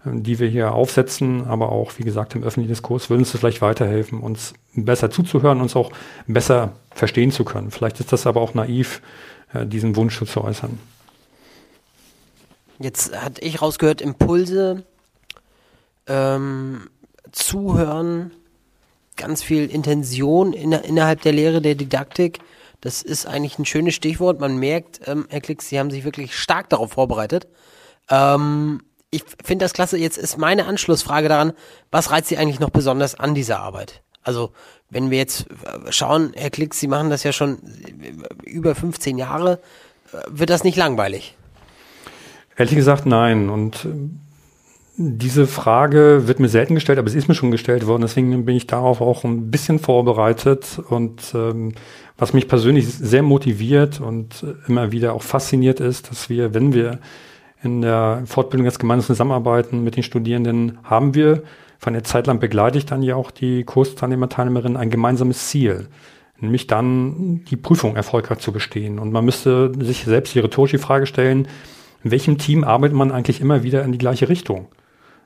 [0.05, 3.61] die wir hier aufsetzen, aber auch, wie gesagt, im öffentlichen Diskurs würden uns das vielleicht
[3.61, 5.91] weiterhelfen, uns besser zuzuhören, uns auch
[6.27, 7.71] besser verstehen zu können.
[7.71, 9.01] Vielleicht ist das aber auch naiv,
[9.53, 10.77] äh, diesen Wunsch zu äußern.
[12.79, 14.83] Jetzt hatte ich rausgehört, Impulse,
[16.07, 16.89] ähm,
[17.31, 18.31] Zuhören,
[19.15, 22.39] ganz viel Intention in, innerhalb der Lehre der Didaktik.
[22.81, 24.39] Das ist eigentlich ein schönes Stichwort.
[24.39, 27.47] Man merkt, ähm, Herr Klicks, Sie haben sich wirklich stark darauf vorbereitet.
[28.09, 28.81] Ähm,
[29.15, 29.97] ich finde das klasse.
[29.97, 31.53] Jetzt ist meine Anschlussfrage daran,
[31.91, 34.01] was reizt Sie eigentlich noch besonders an dieser Arbeit?
[34.23, 34.51] Also,
[34.89, 37.59] wenn wir jetzt äh, schauen, Herr Klicks, Sie machen das ja schon
[38.43, 39.59] äh, über 15 Jahre,
[40.11, 41.37] äh, wird das nicht langweilig?
[42.57, 43.49] Ehrlich gesagt, nein.
[43.49, 43.87] Und
[44.97, 48.01] diese Frage wird mir selten gestellt, aber es ist mir schon gestellt worden.
[48.01, 50.79] Deswegen bin ich darauf auch ein bisschen vorbereitet.
[50.89, 51.73] Und ähm,
[52.17, 56.99] was mich persönlich sehr motiviert und immer wieder auch fasziniert ist, dass wir, wenn wir
[57.65, 61.43] in der Fortbildung jetzt gemeinsam zusammenarbeiten mit den Studierenden, haben wir
[61.79, 65.87] von der Zeit lang begleite ich dann ja auch die Kursteilnehmer, Teilnehmerinnen ein gemeinsames Ziel,
[66.39, 68.99] nämlich dann die Prüfung erfolgreich zu bestehen.
[68.99, 71.47] Und man müsste sich selbst die rhetorische Frage stellen,
[72.03, 74.67] in welchem Team arbeitet man eigentlich immer wieder in die gleiche Richtung?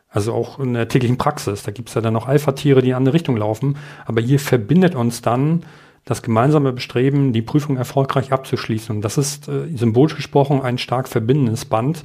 [0.09, 1.63] Also auch in der täglichen Praxis.
[1.63, 3.77] Da gibt es ja dann noch Alpha-Tiere, die in eine andere Richtung laufen.
[4.05, 5.63] Aber hier verbindet uns dann
[6.09, 8.95] das gemeinsame Bestreben, die Prüfung erfolgreich abzuschließen.
[8.95, 12.03] Und das ist äh, symbolisch gesprochen ein stark verbindendes Band,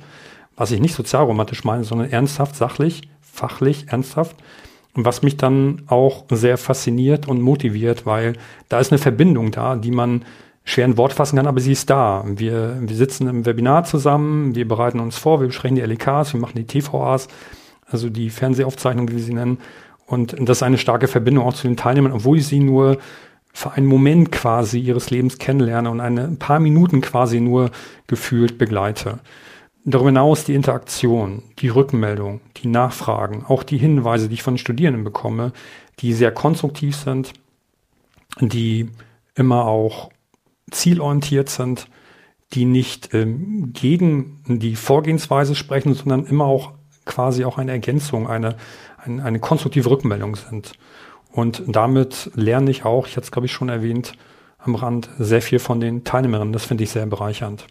[0.56, 4.36] was ich nicht sozialromantisch meine, sondern ernsthaft, sachlich, fachlich, ernsthaft.
[4.92, 8.34] Und was mich dann auch sehr fasziniert und motiviert, weil
[8.68, 10.26] da ist eine Verbindung da, die man
[10.64, 12.24] schwer in Wort fassen kann, aber sie ist da.
[12.26, 16.40] Wir, wir sitzen im Webinar zusammen, wir bereiten uns vor, wir besprechen die LEKs, wir
[16.40, 17.28] machen die TVAs,
[17.90, 19.58] also die Fernsehaufzeichnungen, wie wir sie nennen.
[20.06, 22.98] Und das ist eine starke Verbindung auch zu den Teilnehmern, obwohl ich sie nur
[23.56, 27.70] für einen Moment quasi ihres Lebens kennenlerne und eine, ein paar Minuten quasi nur
[28.08, 29.20] gefühlt begleite.
[29.84, 35.04] Darüber hinaus die Interaktion, die Rückmeldung, die Nachfragen, auch die Hinweise, die ich von Studierenden
[35.04, 35.52] bekomme,
[36.00, 37.32] die sehr konstruktiv sind,
[38.40, 38.90] die
[39.36, 40.10] immer auch
[40.72, 41.86] zielorientiert sind,
[42.54, 46.72] die nicht ähm, gegen die Vorgehensweise sprechen, sondern immer auch
[47.04, 48.56] quasi auch eine Ergänzung, eine,
[48.98, 50.72] eine, eine konstruktive Rückmeldung sind.
[51.34, 54.12] Und damit lerne ich auch, ich hatte es glaube ich schon erwähnt,
[54.58, 56.52] am Rand sehr viel von den Teilnehmerinnen.
[56.52, 57.66] Das finde ich sehr bereichernd.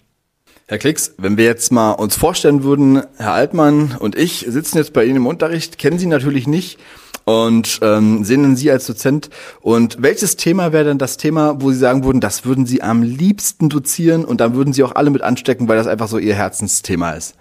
[0.67, 4.91] Herr Klicks, wenn wir jetzt mal uns vorstellen würden, Herr Altmann und ich sitzen jetzt
[4.91, 6.77] bei Ihnen im Unterricht, kennen Sie natürlich nicht
[7.23, 9.29] und ähm, sehen Sie als Dozent.
[9.61, 13.01] Und welches Thema wäre denn das Thema, wo Sie sagen würden, das würden Sie am
[13.01, 16.35] liebsten dozieren und dann würden Sie auch alle mit anstecken, weil das einfach so Ihr
[16.35, 17.35] Herzensthema ist?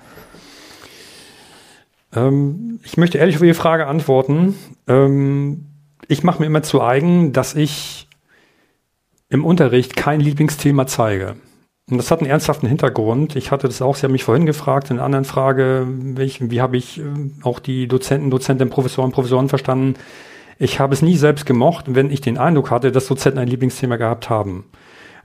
[2.15, 4.55] Ähm, ich möchte ehrlich auf Ihre Frage antworten.
[4.87, 5.67] Ähm,
[6.13, 8.07] ich mache mir immer zu eigen, dass ich
[9.29, 11.37] im Unterricht kein Lieblingsthema zeige.
[11.91, 13.35] Und das hat einen ernsthaften Hintergrund.
[13.35, 16.61] Ich hatte das auch, Sie haben mich vorhin gefragt, in einer anderen Frage, welch, wie
[16.61, 17.03] habe ich äh,
[17.43, 19.95] auch die Dozenten, Dozentinnen, Professoren, Professoren verstanden.
[20.59, 23.97] Ich habe es nie selbst gemocht, wenn ich den Eindruck hatte, dass Dozenten ein Lieblingsthema
[23.97, 24.65] gehabt haben.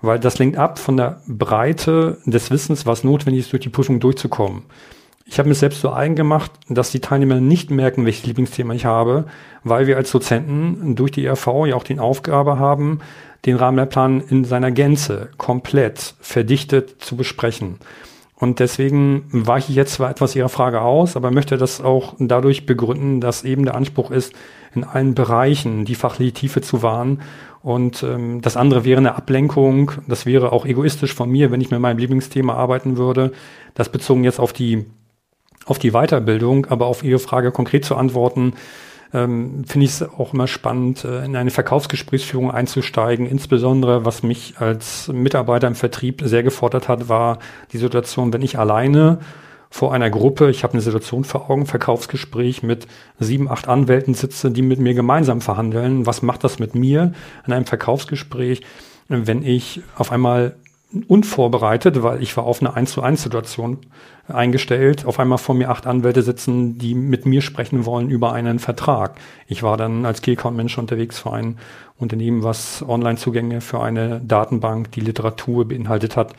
[0.02, 4.00] Weil das lenkt ab von der Breite des Wissens, was notwendig ist, durch die Prüfung
[4.00, 4.64] durchzukommen.
[5.30, 8.86] Ich habe mir selbst so eigen gemacht, dass die Teilnehmer nicht merken, welches Lieblingsthema ich
[8.86, 9.26] habe,
[9.64, 13.00] weil wir als Dozenten durch die ERV ja auch die Aufgabe haben,
[13.46, 17.80] den Rahmenlehrplan in seiner Gänze komplett verdichtet zu besprechen.
[18.40, 22.66] Und deswegen weiche ich jetzt zwar etwas Ihrer Frage aus, aber möchte das auch dadurch
[22.66, 24.34] begründen, dass eben der Anspruch ist,
[24.76, 27.22] in allen Bereichen die fachliche Tiefe zu wahren.
[27.64, 29.92] Und ähm, das andere wäre eine Ablenkung.
[30.08, 33.32] Das wäre auch egoistisch von mir, wenn ich mit meinem Lieblingsthema arbeiten würde.
[33.74, 34.86] Das bezogen jetzt auf die
[35.68, 38.54] auf die Weiterbildung, aber auf Ihre Frage konkret zu antworten,
[39.14, 43.26] ähm, finde ich es auch immer spannend, äh, in eine Verkaufsgesprächsführung einzusteigen.
[43.26, 47.40] Insbesondere, was mich als Mitarbeiter im Vertrieb sehr gefordert hat, war
[47.72, 49.20] die Situation, wenn ich alleine
[49.70, 52.88] vor einer Gruppe, ich habe eine Situation vor Augen, Verkaufsgespräch mit
[53.20, 56.06] sieben, acht Anwälten sitze, die mit mir gemeinsam verhandeln.
[56.06, 57.14] Was macht das mit mir
[57.46, 58.62] in einem Verkaufsgespräch,
[59.10, 60.56] wenn ich auf einmal
[61.08, 63.80] unvorbereitet, weil ich war auf eine 1 zu 1 Situation
[64.28, 65.06] eingestellt.
[65.06, 69.20] Auf einmal vor mir acht Anwälte sitzen, die mit mir sprechen wollen über einen Vertrag.
[69.48, 71.58] Ich war dann als Key Account Manager unterwegs für ein
[71.98, 76.34] Unternehmen, was Online-Zugänge für eine Datenbank, die Literatur beinhaltet hat,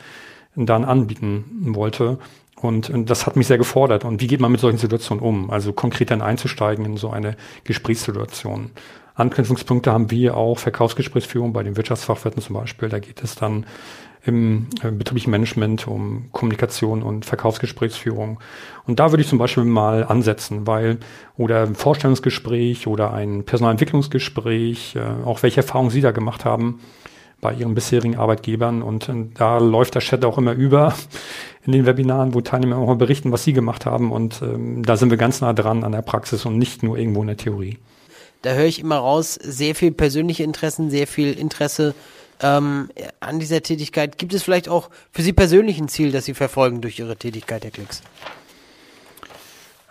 [0.55, 2.17] dann anbieten wollte.
[2.55, 4.03] Und, und das hat mich sehr gefordert.
[4.03, 5.49] Und wie geht man mit solchen Situationen um?
[5.51, 8.71] Also konkret dann einzusteigen in so eine Gesprächssituation.
[9.15, 12.89] Anknüpfungspunkte haben wir auch, Verkaufsgesprächsführung bei den Wirtschaftsfachwirten zum Beispiel.
[12.89, 13.65] Da geht es dann
[14.25, 18.39] im äh, betrieblichen Management, um Kommunikation und Verkaufsgesprächsführung.
[18.85, 20.97] Und da würde ich zum Beispiel mal ansetzen, weil,
[21.37, 26.79] oder ein Vorstellungsgespräch oder ein Personalentwicklungsgespräch, äh, auch welche Erfahrungen Sie da gemacht haben
[27.41, 28.81] bei Ihren bisherigen Arbeitgebern.
[28.81, 30.93] Und äh, da läuft der Chat auch immer über
[31.65, 34.11] in den Webinaren, wo Teilnehmer auch mal berichten, was sie gemacht haben.
[34.11, 37.21] Und ähm, da sind wir ganz nah dran an der Praxis und nicht nur irgendwo
[37.21, 37.77] in der Theorie.
[38.41, 41.93] Da höre ich immer raus, sehr viel persönliche Interessen, sehr viel Interesse
[42.41, 44.17] ähm, an dieser Tätigkeit.
[44.17, 47.63] Gibt es vielleicht auch für Sie persönlich ein Ziel, das Sie verfolgen durch Ihre Tätigkeit,
[47.63, 48.01] Herr Klicks?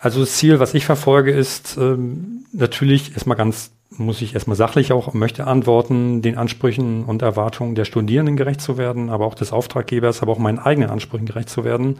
[0.01, 4.93] Also das Ziel, was ich verfolge, ist ähm, natürlich erstmal ganz, muss ich erstmal sachlich
[4.93, 9.53] auch möchte antworten, den Ansprüchen und Erwartungen der Studierenden gerecht zu werden, aber auch des
[9.53, 11.99] Auftraggebers, aber auch meinen eigenen Ansprüchen gerecht zu werden.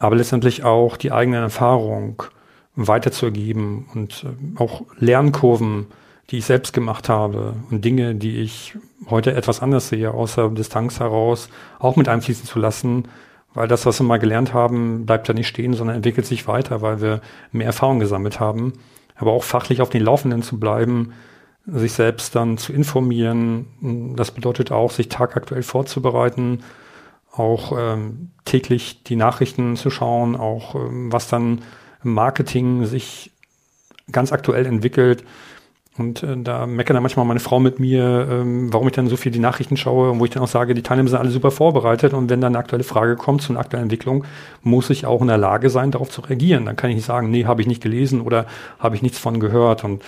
[0.00, 2.22] Aber letztendlich auch die eigene Erfahrung
[2.74, 5.86] weiterzugeben und äh, auch Lernkurven
[6.30, 8.76] die ich selbst gemacht habe und Dinge, die ich
[9.08, 13.08] heute etwas anders sehe, außer Distanz heraus, auch mit einfließen zu lassen,
[13.54, 16.82] weil das, was wir mal gelernt haben, bleibt ja nicht stehen, sondern entwickelt sich weiter,
[16.82, 18.74] weil wir mehr Erfahrung gesammelt haben.
[19.16, 21.12] Aber auch fachlich auf den Laufenden zu bleiben,
[21.66, 26.62] sich selbst dann zu informieren, das bedeutet auch, sich tagaktuell vorzubereiten,
[27.32, 31.62] auch ähm, täglich die Nachrichten zu schauen, auch ähm, was dann
[32.04, 33.32] im Marketing sich
[34.10, 35.24] ganz aktuell entwickelt.
[35.98, 39.16] Und äh, da meckert dann manchmal meine Frau mit mir, ähm, warum ich dann so
[39.16, 41.50] viel die Nachrichten schaue und wo ich dann auch sage, die Teilnehmer sind alle super
[41.50, 44.24] vorbereitet und wenn dann eine aktuelle Frage kommt zu einer aktuellen Entwicklung,
[44.62, 46.66] muss ich auch in der Lage sein, darauf zu reagieren.
[46.66, 48.46] Dann kann ich nicht sagen, nee, habe ich nicht gelesen oder
[48.78, 49.84] habe ich nichts von gehört.
[49.84, 50.02] Und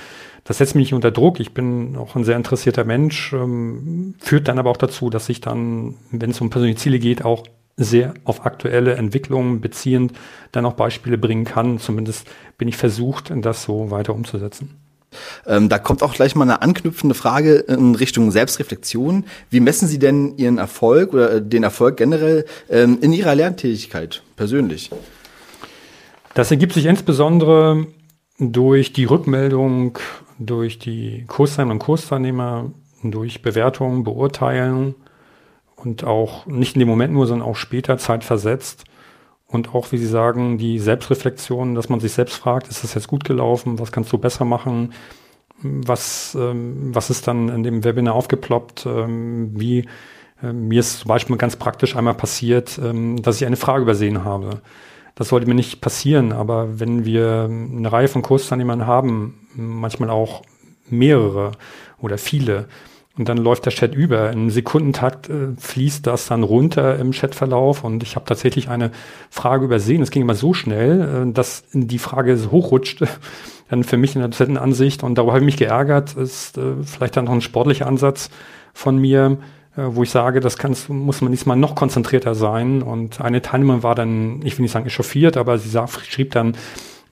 [0.44, 1.40] das setzt mich unter Druck.
[1.40, 5.40] Ich bin auch ein sehr interessierter Mensch, ähm, führt dann aber auch dazu, dass ich
[5.40, 7.44] dann, wenn es um persönliche Ziele geht, auch
[7.76, 10.12] sehr auf aktuelle Entwicklungen beziehend
[10.52, 11.78] dann auch Beispiele bringen kann.
[11.78, 14.76] Zumindest bin ich versucht, das so weiter umzusetzen.
[15.46, 19.24] Ähm, da kommt auch gleich mal eine anknüpfende Frage in Richtung Selbstreflexion.
[19.50, 24.22] Wie messen Sie denn Ihren Erfolg oder äh, den Erfolg generell ähm, in Ihrer Lerntätigkeit
[24.36, 24.90] persönlich?
[26.34, 27.86] Das ergibt sich insbesondere
[28.38, 29.98] durch die Rückmeldung,
[30.38, 32.70] durch die Kursteilnehmer und Kursteilnehmer,
[33.02, 34.94] durch Bewertungen, Beurteilungen
[35.76, 38.84] und auch nicht in dem Moment nur, sondern auch später zeitversetzt.
[39.50, 43.08] Und auch, wie Sie sagen, die Selbstreflexion, dass man sich selbst fragt, ist das jetzt
[43.08, 43.78] gut gelaufen?
[43.78, 44.92] Was kannst du besser machen?
[45.62, 48.86] Was, ähm, was ist dann in dem Webinar aufgeploppt?
[48.86, 49.86] Ähm, wie,
[50.42, 54.24] äh, mir ist zum Beispiel ganz praktisch einmal passiert, ähm, dass ich eine Frage übersehen
[54.24, 54.62] habe.
[55.16, 60.42] Das sollte mir nicht passieren, aber wenn wir eine Reihe von Kursteilnehmern haben, manchmal auch
[60.88, 61.52] mehrere
[62.00, 62.68] oder viele.
[63.20, 64.32] Und dann läuft der Chat über.
[64.32, 67.84] Im Sekundentakt äh, fließt das dann runter im Chatverlauf.
[67.84, 68.92] Und ich habe tatsächlich eine
[69.28, 70.00] Frage übersehen.
[70.00, 73.08] Es ging immer so schnell, äh, dass die Frage so hochrutschte.
[73.68, 75.02] Dann für mich in der Ansicht.
[75.02, 76.16] Und darüber habe ich mich geärgert.
[76.16, 78.30] Ist äh, vielleicht dann noch ein sportlicher Ansatz
[78.72, 79.36] von mir,
[79.76, 82.80] äh, wo ich sage, das kannst, muss man diesmal noch konzentrierter sein.
[82.80, 86.56] Und eine Teilnehmerin war dann, ich will nicht sagen echauffiert, aber sie sah, schrieb dann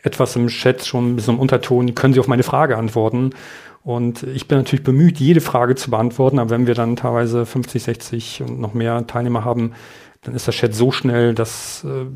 [0.03, 3.31] etwas im Chat schon mit so einem Unterton, können Sie auf meine Frage antworten?
[3.85, 7.83] Und ich bin natürlich bemüht, jede Frage zu beantworten, aber wenn wir dann teilweise 50,
[7.83, 9.73] 60 und noch mehr Teilnehmer haben,
[10.23, 12.07] dann ist der Chat so schnell, dass, äh,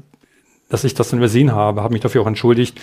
[0.68, 2.80] dass ich das dann übersehen habe, habe mich dafür auch entschuldigt.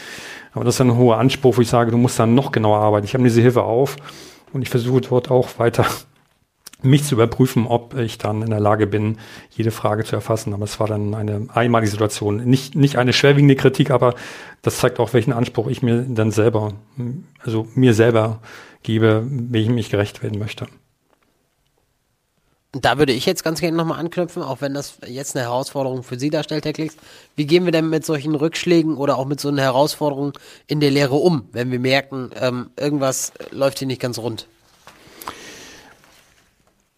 [0.54, 3.06] Aber das ist ein hoher Anspruch, wo ich sage, du musst dann noch genauer arbeiten.
[3.06, 3.98] Ich habe diese Hilfe auf
[4.54, 5.86] und ich versuche dort auch weiter
[6.82, 9.18] mich zu überprüfen, ob ich dann in der Lage bin,
[9.52, 10.54] jede Frage zu erfassen.
[10.54, 12.38] Aber es war dann eine einmalige Situation.
[12.46, 14.16] Nicht, nicht eine schwerwiegende Kritik, aber
[14.62, 16.74] das zeigt auch, welchen Anspruch ich mir dann selber,
[17.44, 18.40] also mir selber
[18.84, 20.68] gebe, wie ich mich gerecht werden möchte.
[22.72, 26.20] Da würde ich jetzt ganz gerne nochmal anknüpfen, auch wenn das jetzt eine Herausforderung für
[26.20, 26.98] Sie darstellt, Herr Klicks.
[27.36, 30.34] Wie gehen wir denn mit solchen Rückschlägen oder auch mit so einer Herausforderung
[30.68, 34.48] in der Lehre um, wenn wir merken, ähm, irgendwas läuft hier nicht ganz rund?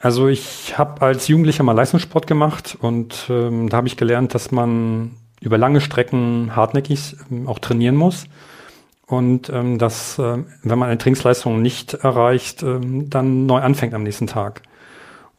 [0.02, 4.52] Also ich habe als Jugendlicher mal Leistungssport gemacht und ähm, da habe ich gelernt, dass
[4.52, 5.12] man
[5.42, 8.26] über lange Strecken hartnäckig ähm, auch trainieren muss
[9.06, 14.02] und ähm, dass, äh, wenn man eine Trainingsleistung nicht erreicht, ähm, dann neu anfängt am
[14.02, 14.64] nächsten Tag.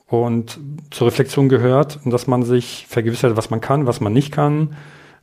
[0.06, 0.60] Und
[0.92, 4.76] zur Reflexion gehört, dass man sich vergewissert, was man kann, was man nicht kann,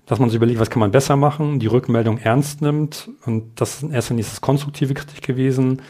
[0.05, 3.09] dass man sich überlegt, was kann man besser machen, die Rückmeldung ernst nimmt.
[3.25, 5.81] Und das ist erst nächstes konstruktive Kritik gewesen,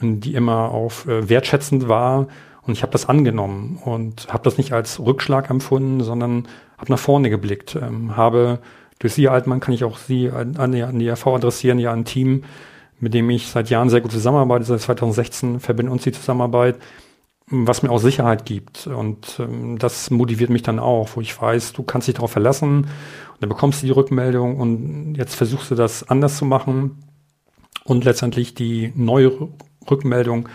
[0.00, 2.28] die immer auf äh, wertschätzend war.
[2.68, 6.98] Und ich habe das angenommen und habe das nicht als Rückschlag empfunden, sondern habe nach
[6.98, 8.58] vorne geblickt, ähm, habe
[8.98, 12.44] durch Sie, Altmann, kann ich auch Sie an, an, die, RV adressieren, ja ein Team,
[13.00, 16.76] mit dem ich seit Jahren sehr gut zusammenarbeite, seit 2016 verbindet uns die Zusammenarbeit,
[17.46, 18.86] was mir auch Sicherheit gibt.
[18.86, 22.80] Und ähm, das motiviert mich dann auch, wo ich weiß, du kannst dich darauf verlassen.
[22.80, 26.98] Und dann bekommst du die Rückmeldung und jetzt versuchst du das anders zu machen.
[27.84, 29.32] Und letztendlich die neue
[29.90, 30.50] Rückmeldung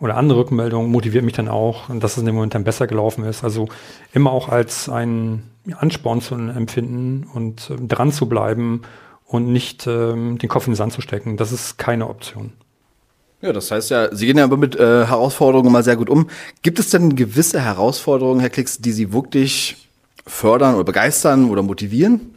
[0.00, 3.24] oder andere Rückmeldung motiviert mich dann auch, dass es in dem Moment dann besser gelaufen
[3.24, 3.42] ist.
[3.42, 3.68] Also
[4.12, 5.42] immer auch als ein
[5.76, 8.82] Ansporn zu empfinden und äh, dran zu bleiben
[9.24, 11.36] und nicht ähm, den Kopf in den Sand zu stecken.
[11.36, 12.52] Das ist keine Option.
[13.40, 16.28] Ja, das heißt ja, Sie gehen ja mit äh, Herausforderungen mal sehr gut um.
[16.62, 19.88] Gibt es denn gewisse Herausforderungen, Herr Klicks, die Sie wirklich
[20.26, 22.34] fördern oder begeistern oder motivieren?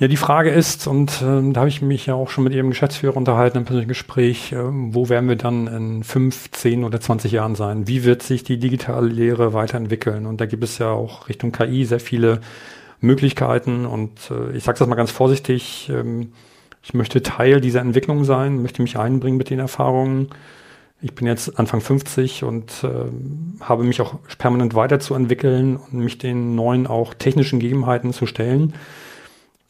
[0.00, 2.70] Ja, die Frage ist, und äh, da habe ich mich ja auch schon mit Ihrem
[2.70, 7.32] Geschäftsführer unterhalten im persönlichen Gespräch, äh, wo werden wir dann in fünf, zehn oder zwanzig
[7.32, 7.88] Jahren sein?
[7.88, 10.26] Wie wird sich die digitale Lehre weiterentwickeln?
[10.26, 12.40] Und da gibt es ja auch Richtung KI sehr viele
[13.00, 13.86] Möglichkeiten.
[13.86, 16.30] Und äh, ich sage das mal ganz vorsichtig, ähm,
[16.80, 20.28] ich möchte Teil dieser Entwicklung sein, möchte mich einbringen mit den Erfahrungen.
[21.02, 22.88] Ich bin jetzt Anfang 50 und äh,
[23.64, 28.74] habe mich auch permanent weiterzuentwickeln und mich den neuen auch technischen Gegebenheiten zu stellen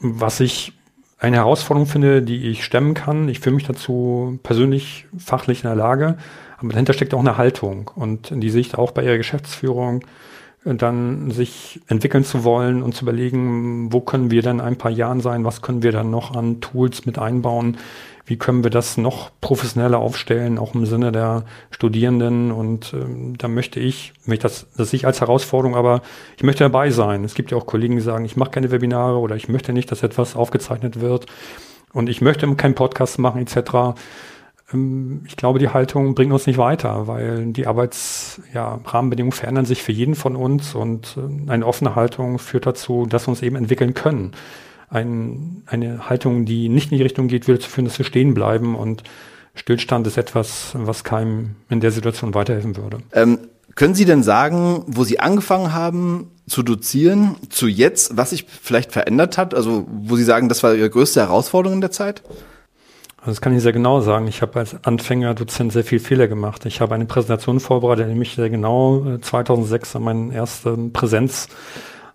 [0.01, 0.73] was ich
[1.19, 3.29] eine Herausforderung finde, die ich stemmen kann.
[3.29, 6.17] Ich fühle mich dazu persönlich fachlich in der Lage,
[6.59, 10.05] aber dahinter steckt auch eine Haltung und die Sicht auch bei ihrer Geschäftsführung
[10.77, 15.21] dann sich entwickeln zu wollen und zu überlegen, wo können wir dann ein paar Jahren
[15.21, 17.79] sein, was können wir dann noch an Tools mit einbauen,
[18.27, 22.53] wie können wir das noch professioneller aufstellen, auch im Sinne der Studierenden.
[22.53, 26.03] Und ähm, da möchte ich, möchte das, das sehe ich als Herausforderung, aber
[26.37, 27.25] ich möchte dabei sein.
[27.25, 29.91] Es gibt ja auch Kollegen, die sagen, ich mache keine Webinare oder ich möchte nicht,
[29.91, 31.27] dass etwas aufgezeichnet wird
[31.93, 33.95] und ich möchte keinen Podcast machen etc
[35.27, 39.93] ich glaube, die Haltung bringt uns nicht weiter, weil die Arbeitsrahmenbedingungen ja, verändern sich für
[39.93, 43.95] jeden von uns und äh, eine offene Haltung führt dazu, dass wir uns eben entwickeln
[43.95, 44.33] können
[44.91, 48.35] ein, eine Haltung, die nicht in die Richtung geht, würde zu führen, dass wir stehen
[48.35, 49.03] bleiben und
[49.55, 52.99] Stillstand ist etwas, was keinem in der Situation weiterhelfen würde.
[53.13, 53.39] Ähm,
[53.75, 58.93] können Sie denn sagen, wo Sie angefangen haben zu dozieren, zu jetzt, was sich vielleicht
[58.93, 59.55] verändert hat?
[59.55, 62.23] Also wo Sie sagen, das war Ihre größte Herausforderung in der Zeit?
[63.29, 64.27] Also das kann ich sehr genau sagen.
[64.27, 66.65] Ich habe als Anfänger Dozent sehr viel Fehler gemacht.
[66.65, 71.49] Ich habe eine Präsentation vorbereitet, nämlich sehr genau 2006 äh, an meinen ersten Präsenz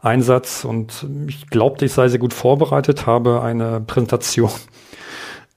[0.01, 4.49] Einsatz und ich glaubte, ich sei sehr gut vorbereitet, habe eine Präsentation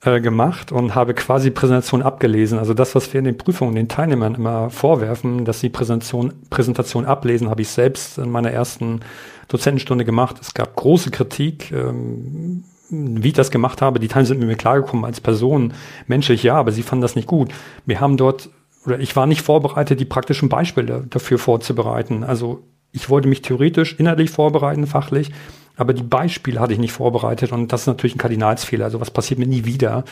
[0.03, 2.59] äh, gemacht und habe quasi Präsentation abgelesen.
[2.59, 7.07] Also das, was wir in den Prüfungen den Teilnehmern immer vorwerfen, dass sie Präsentation, Präsentation
[7.07, 9.01] ablesen, habe ich selbst in meiner ersten
[9.49, 10.37] Dozentenstunde gemacht.
[10.38, 14.01] Es gab große Kritik, ähm, wie ich das gemacht habe.
[14.01, 15.72] Die Teilnehmer sind mit mir klargekommen als Person,
[16.07, 17.53] menschlich ja, aber sie fanden das nicht gut.
[17.85, 18.51] Wir haben dort,
[18.85, 22.25] oder ich war nicht vorbereitet, die praktischen Beispiele dafür vorzubereiten.
[22.25, 25.31] Also ich wollte mich theoretisch inhaltlich vorbereiten, fachlich,
[25.77, 28.87] aber die Beispiele hatte ich nicht vorbereitet und das ist natürlich ein Kardinalsfehler.
[28.87, 30.05] Also was passiert mir nie wieder.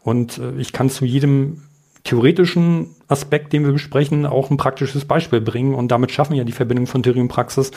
[0.00, 1.62] Und äh, ich kann zu jedem
[2.04, 5.74] theoretischen Aspekt, den wir besprechen, auch ein praktisches Beispiel bringen.
[5.74, 7.70] Und damit schaffen ja die Verbindung von Theorie und Praxis,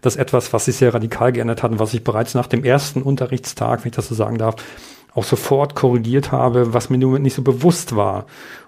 [0.00, 3.02] dass etwas, was sich sehr radikal geändert hat und was ich bereits nach dem ersten
[3.02, 4.56] Unterrichtstag, wenn ich das so sagen darf,
[5.14, 8.26] auch sofort korrigiert habe, was mir nur nicht so bewusst war.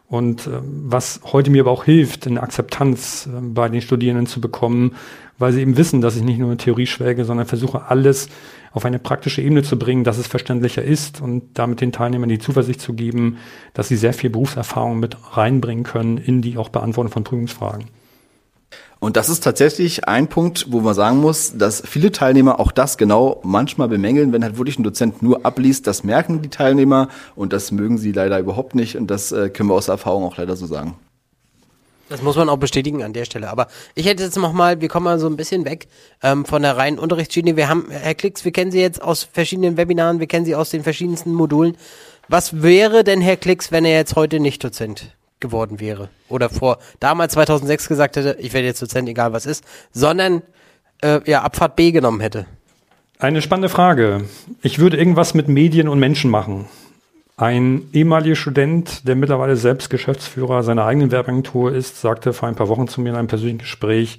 [0.09, 4.41] Und äh, was heute mir aber auch hilft, eine Akzeptanz äh, bei den Studierenden zu
[4.41, 4.95] bekommen,
[5.39, 8.29] weil sie eben wissen, dass ich nicht nur in Theorie schwelge, sondern versuche alles
[8.73, 12.39] auf eine praktische Ebene zu bringen, dass es verständlicher ist und damit den Teilnehmern die
[12.39, 13.39] Zuversicht zu geben,
[13.75, 17.87] dass sie sehr viel Berufserfahrung mit reinbringen können in die auch Beantwortung von Prüfungsfragen.
[19.03, 22.97] Und das ist tatsächlich ein Punkt, wo man sagen muss, dass viele Teilnehmer auch das
[22.97, 25.89] genau manchmal bemängeln, wenn halt wirklich ein Dozent nur abliest.
[25.89, 28.97] Das merken die Teilnehmer und das mögen sie leider überhaupt nicht.
[28.97, 30.95] Und das äh, können wir aus Erfahrung auch leider so sagen.
[32.11, 33.51] Das muss man auch bestätigen an der Stelle.
[33.51, 35.89] Aber ich hätte jetzt noch mal, wir kommen mal so ein bisschen weg
[36.23, 37.57] ähm, von der reinen Unterrichtsschiene.
[37.57, 40.71] Wir haben, Herr Klicks, wir kennen Sie jetzt aus verschiedenen Webinaren, wir kennen Sie aus
[40.71, 41.77] den verschiedensten Modulen.
[42.29, 46.09] Was wäre denn Herr Klicks, wenn er jetzt heute nicht Dozent geworden wäre?
[46.31, 50.43] Oder vor damals 2006 gesagt hätte, ich werde jetzt Dozent, egal was ist, sondern
[51.03, 52.47] äh, ja, Abfahrt B genommen hätte?
[53.19, 54.25] Eine spannende Frage.
[54.63, 56.67] Ich würde irgendwas mit Medien und Menschen machen.
[57.37, 62.69] Ein ehemaliger Student, der mittlerweile selbst Geschäftsführer seiner eigenen Werbeagentur ist, sagte vor ein paar
[62.69, 64.19] Wochen zu mir in einem persönlichen Gespräch,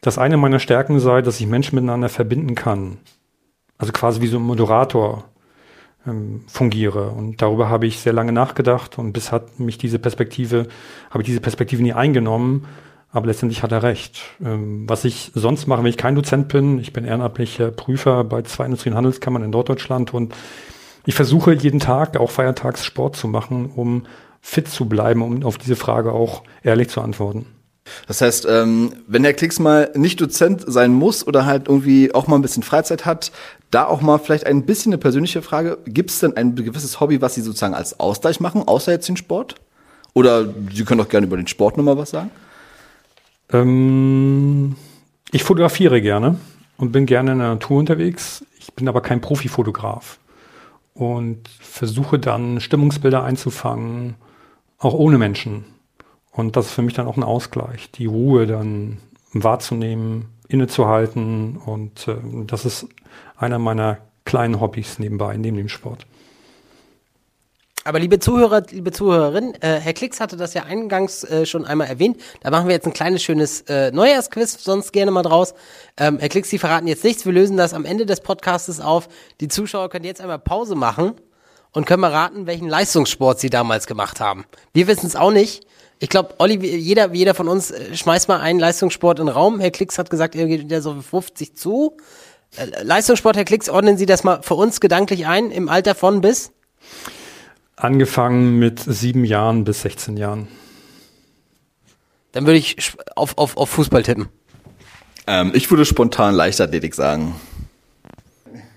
[0.00, 2.98] dass eine meiner Stärken sei, dass ich Menschen miteinander verbinden kann.
[3.78, 5.24] Also quasi wie so ein Moderator
[6.06, 7.10] ähm, fungiere.
[7.10, 10.66] Und darüber habe ich sehr lange nachgedacht und bis hat mich diese Perspektive,
[11.10, 12.66] habe ich diese Perspektive nie eingenommen.
[13.12, 14.22] Aber letztendlich hat er recht.
[14.44, 18.42] Ähm, was ich sonst mache, wenn ich kein Dozent bin, ich bin ehrenamtlicher Prüfer bei
[18.42, 20.34] zwei Industrie- und Handelskammern in Norddeutschland und
[21.06, 24.04] ich versuche jeden Tag, auch feiertags Sport zu machen, um
[24.40, 27.46] fit zu bleiben, um auf diese Frage auch ehrlich zu antworten.
[28.06, 32.26] Das heißt, ähm, wenn Herr Klicks mal nicht Dozent sein muss oder halt irgendwie auch
[32.26, 33.32] mal ein bisschen Freizeit hat,
[33.70, 35.78] da auch mal vielleicht ein bisschen eine persönliche Frage.
[35.86, 39.16] Gibt es denn ein gewisses Hobby, was Sie sozusagen als Ausgleich machen, außer jetzt den
[39.16, 39.54] Sport?
[40.12, 42.30] Oder Sie können auch gerne über den Sport nochmal was sagen?
[43.52, 44.76] Ähm,
[45.32, 46.36] ich fotografiere gerne
[46.76, 48.44] und bin gerne in der Natur unterwegs.
[48.58, 50.18] Ich bin aber kein Profifotograf
[50.94, 54.14] und versuche dann Stimmungsbilder einzufangen,
[54.78, 55.64] auch ohne Menschen.
[56.32, 58.98] Und das ist für mich dann auch ein Ausgleich, die Ruhe dann
[59.32, 61.56] wahrzunehmen, innezuhalten.
[61.56, 62.16] Und äh,
[62.46, 62.86] das ist
[63.36, 66.06] einer meiner kleinen Hobbys nebenbei, neben dem Sport.
[67.82, 71.86] Aber liebe Zuhörer, liebe Zuhörerin, äh, Herr Klicks hatte das ja eingangs äh, schon einmal
[71.86, 72.20] erwähnt.
[72.42, 75.54] Da machen wir jetzt ein kleines schönes äh, Neujahrsquiz, sonst gerne mal draus.
[75.96, 77.24] Ähm, Herr Klicks, Sie verraten jetzt nichts.
[77.24, 79.08] Wir lösen das am Ende des Podcastes auf.
[79.40, 81.14] Die Zuschauer können jetzt einmal Pause machen
[81.72, 84.44] und können mal raten, welchen Leistungssport Sie damals gemacht haben.
[84.74, 85.66] Wir wissen es auch nicht.
[86.02, 89.60] Ich glaube, Olli, jeder, jeder von uns äh, schmeißt mal einen Leistungssport in den Raum.
[89.60, 91.98] Herr Klicks hat gesagt, er geht der so 50 zu.
[92.56, 96.22] Äh, Leistungssport, Herr Klicks, ordnen Sie das mal für uns gedanklich ein, im Alter von
[96.22, 96.52] bis?
[97.76, 100.48] Angefangen mit sieben Jahren bis 16 Jahren.
[102.32, 102.76] Dann würde ich
[103.14, 104.28] auf, auf, auf Fußball tippen.
[105.26, 107.34] Ähm, ich würde spontan Leichtathletik sagen.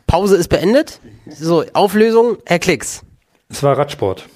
[0.08, 1.00] Pause ist beendet.
[1.30, 3.02] So, Auflösung, Herr Klicks.
[3.48, 4.28] Es war Radsport.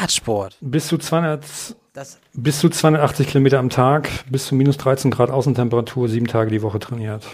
[0.00, 0.56] Radsport.
[0.60, 1.44] Bis zu 200,
[1.92, 6.50] das bis zu 280 Kilometer am Tag, bis zu minus 13 Grad Außentemperatur, sieben Tage
[6.50, 7.24] die Woche trainiert.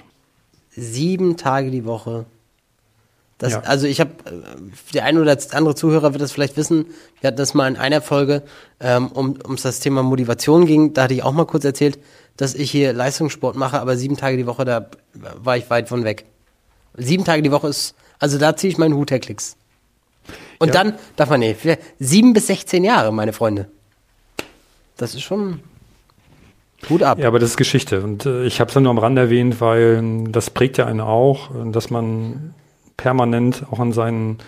[0.71, 2.27] Sieben Tage die Woche
[3.41, 3.61] das, ja.
[3.61, 6.85] Also ich habe, äh, der eine oder andere Zuhörer wird das vielleicht wissen,
[7.21, 8.43] wir hatten das mal in einer Folge,
[8.81, 11.99] ähm, um ums das Thema Motivation ging, da hatte ich auch mal kurz erzählt,
[12.37, 16.05] dass ich hier Leistungssport mache, aber sieben Tage die Woche, da war ich weit von
[16.05, 16.27] weg.
[16.99, 19.57] Sieben Tage die Woche ist, also da ziehe ich meinen Hut, Herr Klicks.
[20.61, 20.75] Und ja.
[20.75, 21.59] dann darf man nicht,
[21.99, 23.69] sieben bis 16 Jahre, meine Freunde.
[24.99, 25.61] Das ist schon
[26.89, 27.19] Hut ab.
[27.19, 28.03] Ja, aber das ist Geschichte.
[28.03, 30.87] Und äh, ich habe es ja nur am Rand erwähnt, weil äh, das prägt ja
[30.87, 32.55] einen auch, dass man
[32.97, 34.39] permanent auch an seinen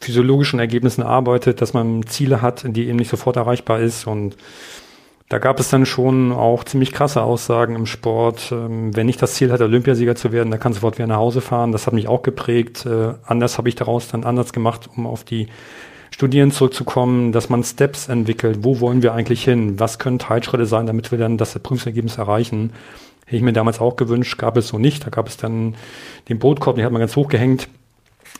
[0.00, 4.06] physiologischen Ergebnissen arbeitet, dass man Ziele hat, die eben nicht sofort erreichbar ist.
[4.08, 4.36] Und
[5.28, 8.52] da gab es dann schon auch ziemlich krasse Aussagen im Sport.
[8.52, 11.40] Ähm, wenn ich das Ziel hat, Olympiasieger zu werden, dann kann sofort wieder nach Hause
[11.40, 11.72] fahren.
[11.72, 12.84] Das hat mich auch geprägt.
[12.84, 15.48] Äh, anders habe ich daraus dann anders gemacht, um auf die
[16.10, 18.58] Studierenden zurückzukommen, dass man Steps entwickelt.
[18.60, 19.80] Wo wollen wir eigentlich hin?
[19.80, 22.72] Was können Teilschritte sein, damit wir dann das Prüfungsergebnis erreichen?
[23.24, 25.06] Hätte ich mir damals auch gewünscht, gab es so nicht.
[25.06, 25.74] Da gab es dann
[26.28, 27.68] den Bootkorb, den hat man ganz hochgehängt.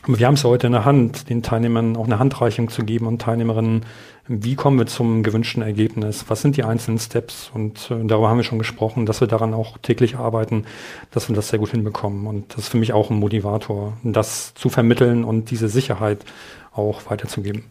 [0.03, 3.07] Aber wir haben es heute in der Hand, den Teilnehmern auch eine Handreichung zu geben
[3.07, 3.85] und Teilnehmerinnen,
[4.27, 6.25] wie kommen wir zum gewünschten Ergebnis?
[6.27, 7.51] Was sind die einzelnen Steps?
[7.53, 10.65] Und äh, darüber haben wir schon gesprochen, dass wir daran auch täglich arbeiten,
[11.11, 12.25] dass wir das sehr gut hinbekommen.
[12.25, 16.25] Und das ist für mich auch ein Motivator, das zu vermitteln und diese Sicherheit
[16.73, 17.63] auch weiterzugeben.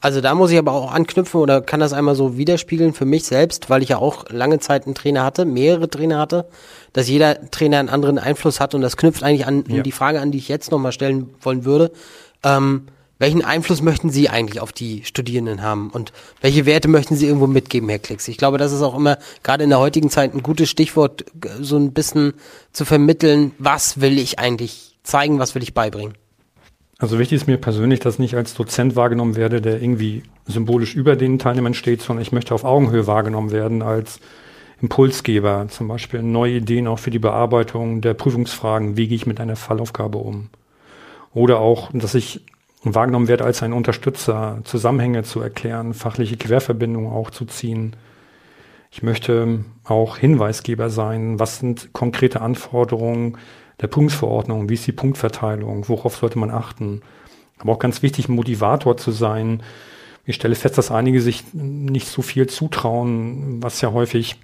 [0.00, 3.24] Also da muss ich aber auch anknüpfen oder kann das einmal so widerspiegeln für mich
[3.24, 6.46] selbst, weil ich ja auch lange Zeit einen Trainer hatte, mehrere Trainer hatte,
[6.94, 9.82] dass jeder Trainer einen anderen Einfluss hat und das knüpft eigentlich an ja.
[9.82, 11.92] die Frage an, die ich jetzt nochmal stellen wollen würde.
[12.42, 12.86] Ähm,
[13.18, 17.46] welchen Einfluss möchten Sie eigentlich auf die Studierenden haben und welche Werte möchten Sie irgendwo
[17.46, 18.26] mitgeben, Herr Klicks?
[18.28, 21.26] Ich glaube, das ist auch immer gerade in der heutigen Zeit ein gutes Stichwort,
[21.60, 22.32] so ein bisschen
[22.72, 26.14] zu vermitteln, was will ich eigentlich zeigen, was will ich beibringen.
[27.00, 30.94] Also wichtig ist mir persönlich, dass ich nicht als Dozent wahrgenommen werde, der irgendwie symbolisch
[30.94, 34.20] über den Teilnehmern steht, sondern ich möchte auf Augenhöhe wahrgenommen werden als
[34.82, 39.40] Impulsgeber, zum Beispiel neue Ideen auch für die Bearbeitung der Prüfungsfragen, wie gehe ich mit
[39.40, 40.50] einer Fallaufgabe um.
[41.32, 42.42] Oder auch, dass ich
[42.82, 47.96] wahrgenommen werde als ein Unterstützer, Zusammenhänge zu erklären, fachliche Querverbindungen auch zu ziehen.
[48.90, 53.38] Ich möchte auch Hinweisgeber sein, was sind konkrete Anforderungen
[53.80, 57.02] der Punktverordnung, wie ist die Punktverteilung, worauf sollte man achten.
[57.58, 59.62] Aber auch ganz wichtig, Motivator zu sein.
[60.24, 64.36] Ich stelle fest, dass einige sich nicht so viel zutrauen, was ja häufig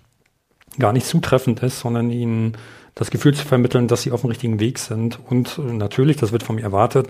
[0.79, 2.57] gar nicht zutreffend ist, sondern ihnen
[2.95, 5.19] das Gefühl zu vermitteln, dass sie auf dem richtigen Weg sind.
[5.29, 7.09] Und natürlich, das wird von mir erwartet,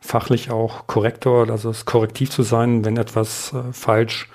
[0.00, 4.28] fachlich auch Korrektor, also es korrektiv zu sein, wenn etwas äh, falsch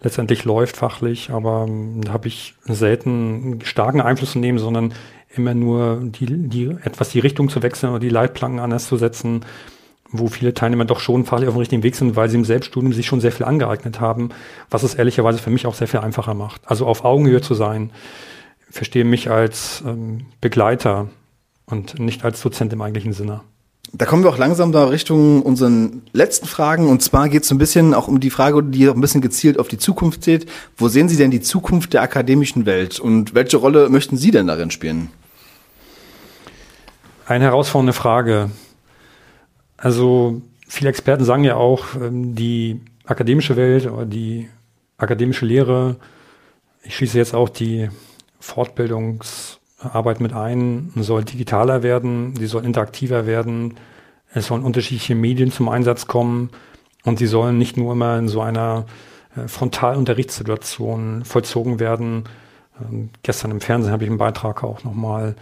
[0.00, 4.94] letztendlich läuft fachlich, aber ähm, da habe ich selten starken Einfluss zu nehmen, sondern
[5.34, 9.44] immer nur die, die etwas die Richtung zu wechseln oder die Leitplanken anders zu setzen,
[10.10, 12.92] wo viele Teilnehmer doch schon fachlich auf dem richtigen Weg sind, weil sie im Selbststudium
[12.92, 14.30] sich schon sehr viel angeeignet haben,
[14.70, 16.62] was es ehrlicherweise für mich auch sehr viel einfacher macht.
[16.64, 17.90] Also auf Augenhöhe zu sein,
[18.70, 21.08] verstehe mich als ähm, Begleiter
[21.66, 23.42] und nicht als Dozent im eigentlichen Sinne.
[23.92, 26.88] Da kommen wir auch langsam da Richtung unseren letzten Fragen.
[26.88, 29.58] Und zwar geht es ein bisschen auch um die Frage, die auch ein bisschen gezielt
[29.58, 30.46] auf die Zukunft zählt.
[30.76, 34.46] Wo sehen Sie denn die Zukunft der akademischen Welt und welche Rolle möchten Sie denn
[34.46, 35.08] darin spielen?
[37.26, 38.50] Eine herausfordernde Frage.
[39.76, 44.48] Also viele Experten sagen ja auch, ähm, die akademische Welt oder die
[44.98, 45.96] akademische Lehre,
[46.82, 47.88] ich schließe jetzt auch die
[48.42, 53.74] Fortbildungs- Arbeit mit ein, soll digitaler werden, sie soll interaktiver werden,
[54.32, 56.50] es sollen unterschiedliche Medien zum Einsatz kommen
[57.04, 58.86] und sie sollen nicht nur immer in so einer
[59.36, 62.24] äh, Frontalunterrichtssituation vollzogen werden.
[62.80, 65.36] Ähm, gestern im Fernsehen habe ich einen Beitrag auch nochmal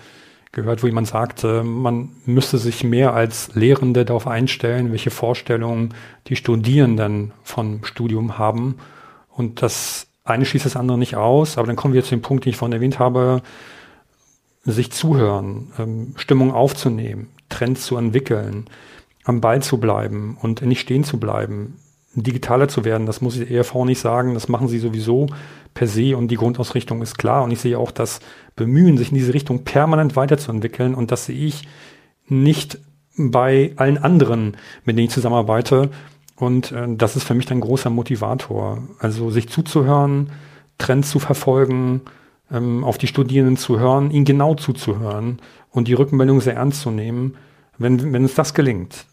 [0.52, 5.94] gehört, wo jemand sagte, man müsste sich mehr als Lehrende darauf einstellen, welche Vorstellungen
[6.28, 8.76] die Studierenden vom Studium haben.
[9.30, 12.44] Und das eine schließt das andere nicht aus, aber dann kommen wir zu dem Punkt,
[12.44, 13.42] den ich vorhin erwähnt habe,
[14.66, 18.66] sich zuhören, ähm, Stimmung aufzunehmen, Trends zu entwickeln,
[19.24, 21.78] am Ball zu bleiben und nicht stehen zu bleiben,
[22.14, 23.06] digitaler zu werden.
[23.06, 24.34] Das muss ich vorne nicht sagen.
[24.34, 25.26] Das machen sie sowieso
[25.74, 27.44] per se und die Grundausrichtung ist klar.
[27.44, 28.20] Und ich sehe auch das
[28.56, 30.94] Bemühen, sich in diese Richtung permanent weiterzuentwickeln.
[30.94, 31.68] Und das sehe ich
[32.26, 32.78] nicht
[33.16, 35.90] bei allen anderen, mit denen ich zusammenarbeite.
[36.36, 38.82] Und äh, das ist für mich ein großer Motivator.
[38.98, 40.30] Also sich zuzuhören,
[40.78, 42.02] Trends zu verfolgen,
[42.50, 45.40] ähm, auf die Studierenden zu hören, ihnen genau zuzuhören
[45.70, 47.36] und die Rückmeldung sehr ernst zu nehmen.
[47.78, 49.06] Wenn, wenn uns das gelingt,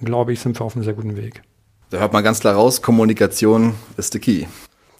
[0.00, 1.42] glaube ich, sind wir auf einem sehr guten Weg.
[1.90, 4.46] Da hört man ganz klar raus, Kommunikation ist the key.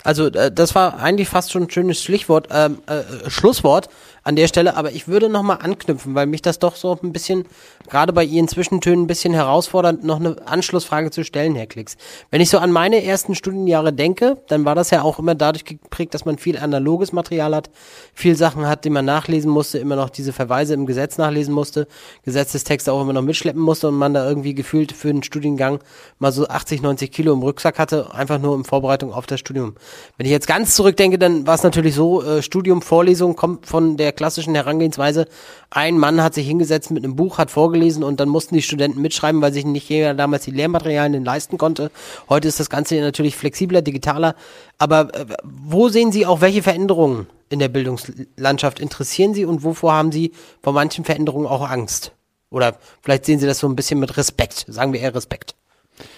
[0.05, 3.89] Also äh, das war eigentlich fast schon ein schönes Schlichtwort, ähm, äh, Schlusswort
[4.29, 7.45] an der Stelle, aber ich würde nochmal anknüpfen, weil mich das doch so ein bisschen,
[7.89, 11.97] gerade bei Ihren Zwischentönen, ein bisschen herausfordernd, noch eine Anschlussfrage zu stellen, Herr Klicks.
[12.31, 15.65] Wenn ich so an meine ersten Studienjahre denke, dann war das ja auch immer dadurch
[15.65, 17.71] geprägt, dass man viel analoges Material hat,
[18.13, 21.89] viel Sachen hat, die man nachlesen musste, immer noch diese Verweise im Gesetz nachlesen musste,
[22.27, 25.79] Gesetzestexte auch immer noch mitschleppen musste und man da irgendwie gefühlt für den Studiengang
[26.19, 29.77] mal so 80, 90 Kilo im Rucksack hatte, einfach nur in Vorbereitung auf das Studium.
[30.19, 33.97] Wenn ich jetzt ganz zurückdenke, dann war es natürlich so, äh, Studium, Vorlesung kommt von
[33.97, 35.27] der klassischen Herangehensweise.
[35.71, 39.01] Ein Mann hat sich hingesetzt mit einem Buch, hat vorgelesen und dann mussten die Studenten
[39.01, 41.91] mitschreiben, weil sich nicht jeder damals die Lehrmaterialien leisten konnte.
[42.29, 44.35] Heute ist das Ganze natürlich flexibler, digitaler.
[44.77, 49.93] Aber äh, wo sehen Sie auch welche Veränderungen in der Bildungslandschaft interessieren Sie und wovor
[49.93, 52.13] haben Sie vor manchen Veränderungen auch Angst?
[52.51, 54.67] Oder vielleicht sehen Sie das so ein bisschen mit Respekt.
[54.69, 55.55] Sagen wir eher Respekt.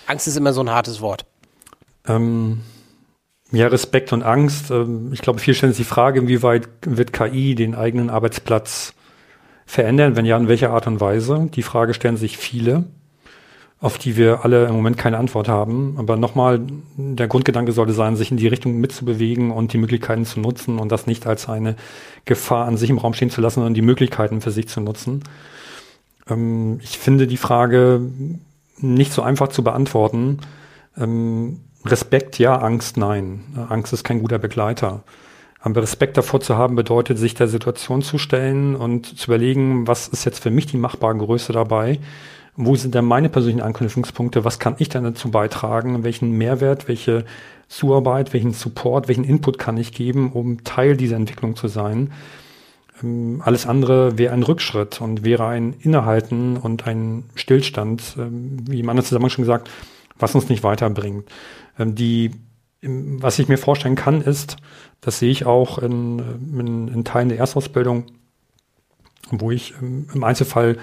[0.07, 1.26] Angst ist immer so ein hartes Wort.
[2.09, 2.62] Ähm,
[3.53, 4.70] ja, Respekt und Angst.
[4.70, 8.94] Ähm, ich glaube, viel stellen sich die Frage, inwieweit wird KI den eigenen Arbeitsplatz
[9.66, 10.16] verändern?
[10.16, 11.48] Wenn ja, in welcher Art und Weise?
[11.55, 12.84] Die Frage stellen sich viele,
[13.80, 15.96] auf die wir alle im Moment keine Antwort haben.
[15.98, 16.61] Aber nochmal,
[16.96, 20.92] der Grundgedanke sollte sein, sich in die Richtung mitzubewegen und die Möglichkeiten zu nutzen und
[20.92, 21.76] das nicht als eine
[22.24, 25.24] Gefahr an sich im Raum stehen zu lassen, sondern die Möglichkeiten für sich zu nutzen.
[26.28, 28.01] Ähm, ich finde die Frage
[28.78, 30.38] nicht so einfach zu beantworten.
[31.85, 33.45] Respekt ja, Angst nein.
[33.68, 35.03] Angst ist kein guter Begleiter.
[35.61, 40.09] Aber Respekt davor zu haben, bedeutet, sich der Situation zu stellen und zu überlegen, was
[40.09, 41.99] ist jetzt für mich die machbare Größe dabei?
[42.57, 44.45] Wo sind denn meine persönlichen Anknüpfungspunkte?
[44.45, 46.03] Was kann ich denn dazu beitragen?
[46.03, 47.24] Welchen Mehrwert, welche
[47.68, 52.11] Zuarbeit, welchen Support, welchen Input kann ich geben, um Teil dieser Entwicklung zu sein?
[53.03, 58.83] Ähm, alles andere wäre ein Rückschritt und wäre ein Innehalten und ein Stillstand, ähm, wie
[58.83, 59.70] man zusammen schon gesagt,
[60.18, 61.24] was uns nicht weiterbringt.
[61.78, 62.32] Ähm, die,
[62.82, 64.56] was ich mir vorstellen kann, ist,
[65.00, 66.18] das sehe ich auch in,
[66.58, 68.06] in, in Teilen der Erstausbildung,
[69.30, 70.76] wo ich im Einzelfall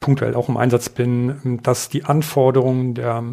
[0.00, 3.24] punktuell auch im Einsatz bin, dass die Anforderungen der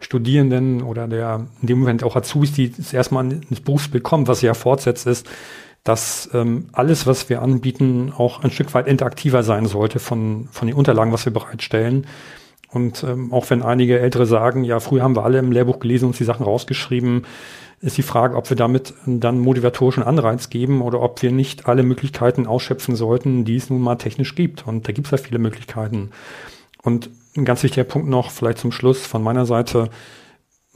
[0.00, 4.42] Studierenden oder der in dem Moment auch Azubis, die das erstmal ins Berufsbild kommen, was
[4.42, 5.26] ja fortsetzt ist,
[5.82, 10.66] dass ähm, alles, was wir anbieten, auch ein Stück weit interaktiver sein sollte von, von
[10.66, 12.06] den Unterlagen, was wir bereitstellen.
[12.74, 16.06] Und ähm, auch wenn einige Ältere sagen, ja, früher haben wir alle im Lehrbuch gelesen
[16.06, 17.24] und die Sachen rausgeschrieben,
[17.80, 21.82] ist die Frage, ob wir damit dann motivatorischen Anreiz geben oder ob wir nicht alle
[21.82, 24.66] Möglichkeiten ausschöpfen sollten, die es nun mal technisch gibt.
[24.66, 26.10] Und da gibt es ja viele Möglichkeiten.
[26.82, 29.90] Und ein ganz wichtiger Punkt noch, vielleicht zum Schluss von meiner Seite,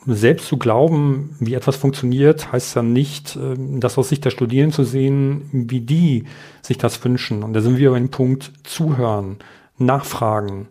[0.06, 4.74] selbst zu glauben, wie etwas funktioniert, heißt ja nicht, ähm, das aus Sicht der Studierenden
[4.74, 6.24] zu sehen, wie die
[6.62, 7.42] sich das wünschen.
[7.42, 9.38] Und da sind wir bei dem Punkt zuhören,
[9.76, 10.68] nachfragen,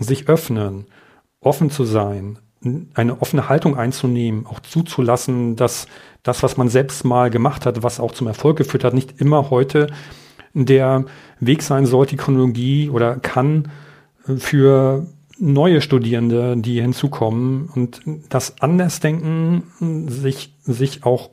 [0.00, 0.86] sich öffnen,
[1.40, 2.38] offen zu sein,
[2.94, 5.86] eine offene Haltung einzunehmen, auch zuzulassen, dass
[6.22, 9.50] das, was man selbst mal gemacht hat, was auch zum Erfolg geführt hat, nicht immer
[9.50, 9.86] heute
[10.52, 11.04] der
[11.38, 13.70] Weg sein sollte, die Chronologie oder kann
[14.36, 15.06] für
[15.38, 19.62] neue Studierende, die hinzukommen und das Andersdenken,
[20.08, 21.30] sich, sich auch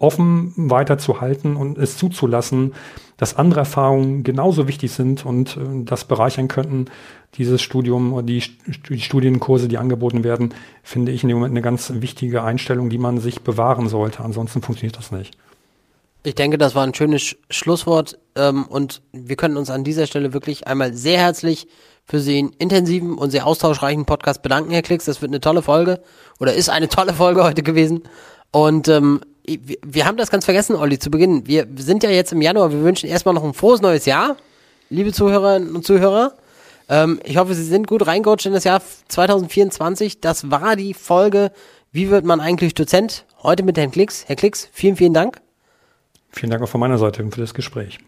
[0.00, 2.72] offen weiterzuhalten und es zuzulassen,
[3.16, 6.86] dass andere Erfahrungen genauso wichtig sind und äh, das bereichern könnten,
[7.34, 8.42] dieses Studium oder die,
[8.88, 12.98] die Studienkurse, die angeboten werden, finde ich in dem Moment eine ganz wichtige Einstellung, die
[12.98, 14.24] man sich bewahren sollte.
[14.24, 15.36] Ansonsten funktioniert das nicht.
[16.22, 20.32] Ich denke, das war ein schönes Schlusswort ähm, und wir können uns an dieser Stelle
[20.32, 21.68] wirklich einmal sehr herzlich
[22.04, 25.04] für den intensiven und sehr austauschreichen Podcast bedanken, Herr Klicks.
[25.04, 26.02] Das wird eine tolle Folge
[26.38, 28.02] oder ist eine tolle Folge heute gewesen.
[28.50, 31.46] Und ähm, wir, haben das ganz vergessen, Olli, zu Beginn.
[31.46, 32.72] Wir sind ja jetzt im Januar.
[32.72, 34.36] Wir wünschen erstmal noch ein frohes neues Jahr,
[34.88, 36.34] liebe Zuhörerinnen und Zuhörer.
[36.88, 40.20] Ähm, ich hoffe, Sie sind gut reingerutscht in das Jahr 2024.
[40.20, 41.52] Das war die Folge
[41.92, 43.24] Wie wird man eigentlich Dozent?
[43.42, 44.24] Heute mit Herrn Klicks.
[44.26, 45.40] Herr Klicks, vielen, vielen Dank.
[46.30, 47.98] Vielen Dank auch von meiner Seite für das Gespräch.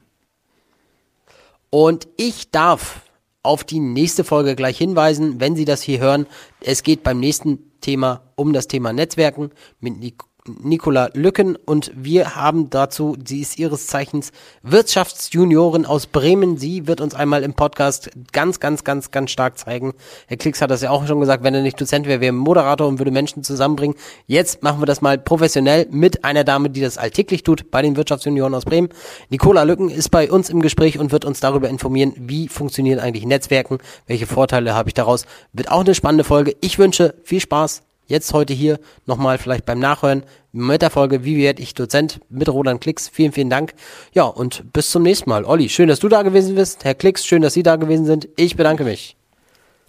[1.70, 3.00] Und ich darf
[3.42, 6.26] auf die nächste Folge gleich hinweisen, wenn Sie das hier hören.
[6.60, 12.34] Es geht beim nächsten Thema um das Thema Netzwerken mit Nicole Nicola Lücken und wir
[12.34, 14.32] haben dazu, sie ist ihres Zeichens
[14.64, 16.56] Wirtschaftsjuniorin aus Bremen.
[16.56, 19.94] Sie wird uns einmal im Podcast ganz, ganz, ganz, ganz stark zeigen.
[20.26, 22.88] Herr Klicks hat das ja auch schon gesagt, wenn er nicht Dozent wäre, wäre Moderator
[22.88, 23.96] und würde Menschen zusammenbringen.
[24.26, 27.94] Jetzt machen wir das mal professionell mit einer Dame, die das alltäglich tut bei den
[27.94, 28.88] Wirtschaftsjunioren aus Bremen.
[29.28, 33.26] Nicola Lücken ist bei uns im Gespräch und wird uns darüber informieren, wie funktionieren eigentlich
[33.26, 33.78] Netzwerken,
[34.08, 35.24] welche Vorteile habe ich daraus.
[35.52, 36.56] Wird auch eine spannende Folge.
[36.60, 41.36] Ich wünsche viel Spaß jetzt heute hier nochmal vielleicht beim Nachhören mit der Folge Wie
[41.38, 43.08] werde ich Dozent mit Roland Klicks.
[43.08, 43.74] Vielen, vielen Dank.
[44.12, 45.44] Ja, und bis zum nächsten Mal.
[45.44, 46.84] Olli, schön, dass du da gewesen bist.
[46.84, 48.28] Herr Klicks, schön, dass Sie da gewesen sind.
[48.36, 49.16] Ich bedanke mich.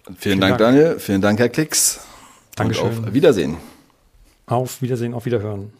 [0.04, 0.98] Vielen, vielen Dank, Dank, Daniel.
[0.98, 2.00] Vielen Dank, Herr Klicks.
[2.56, 2.88] Dankeschön.
[2.88, 3.56] Und auf Wiedersehen.
[4.46, 5.72] Auf Wiedersehen, auf Wiederhören.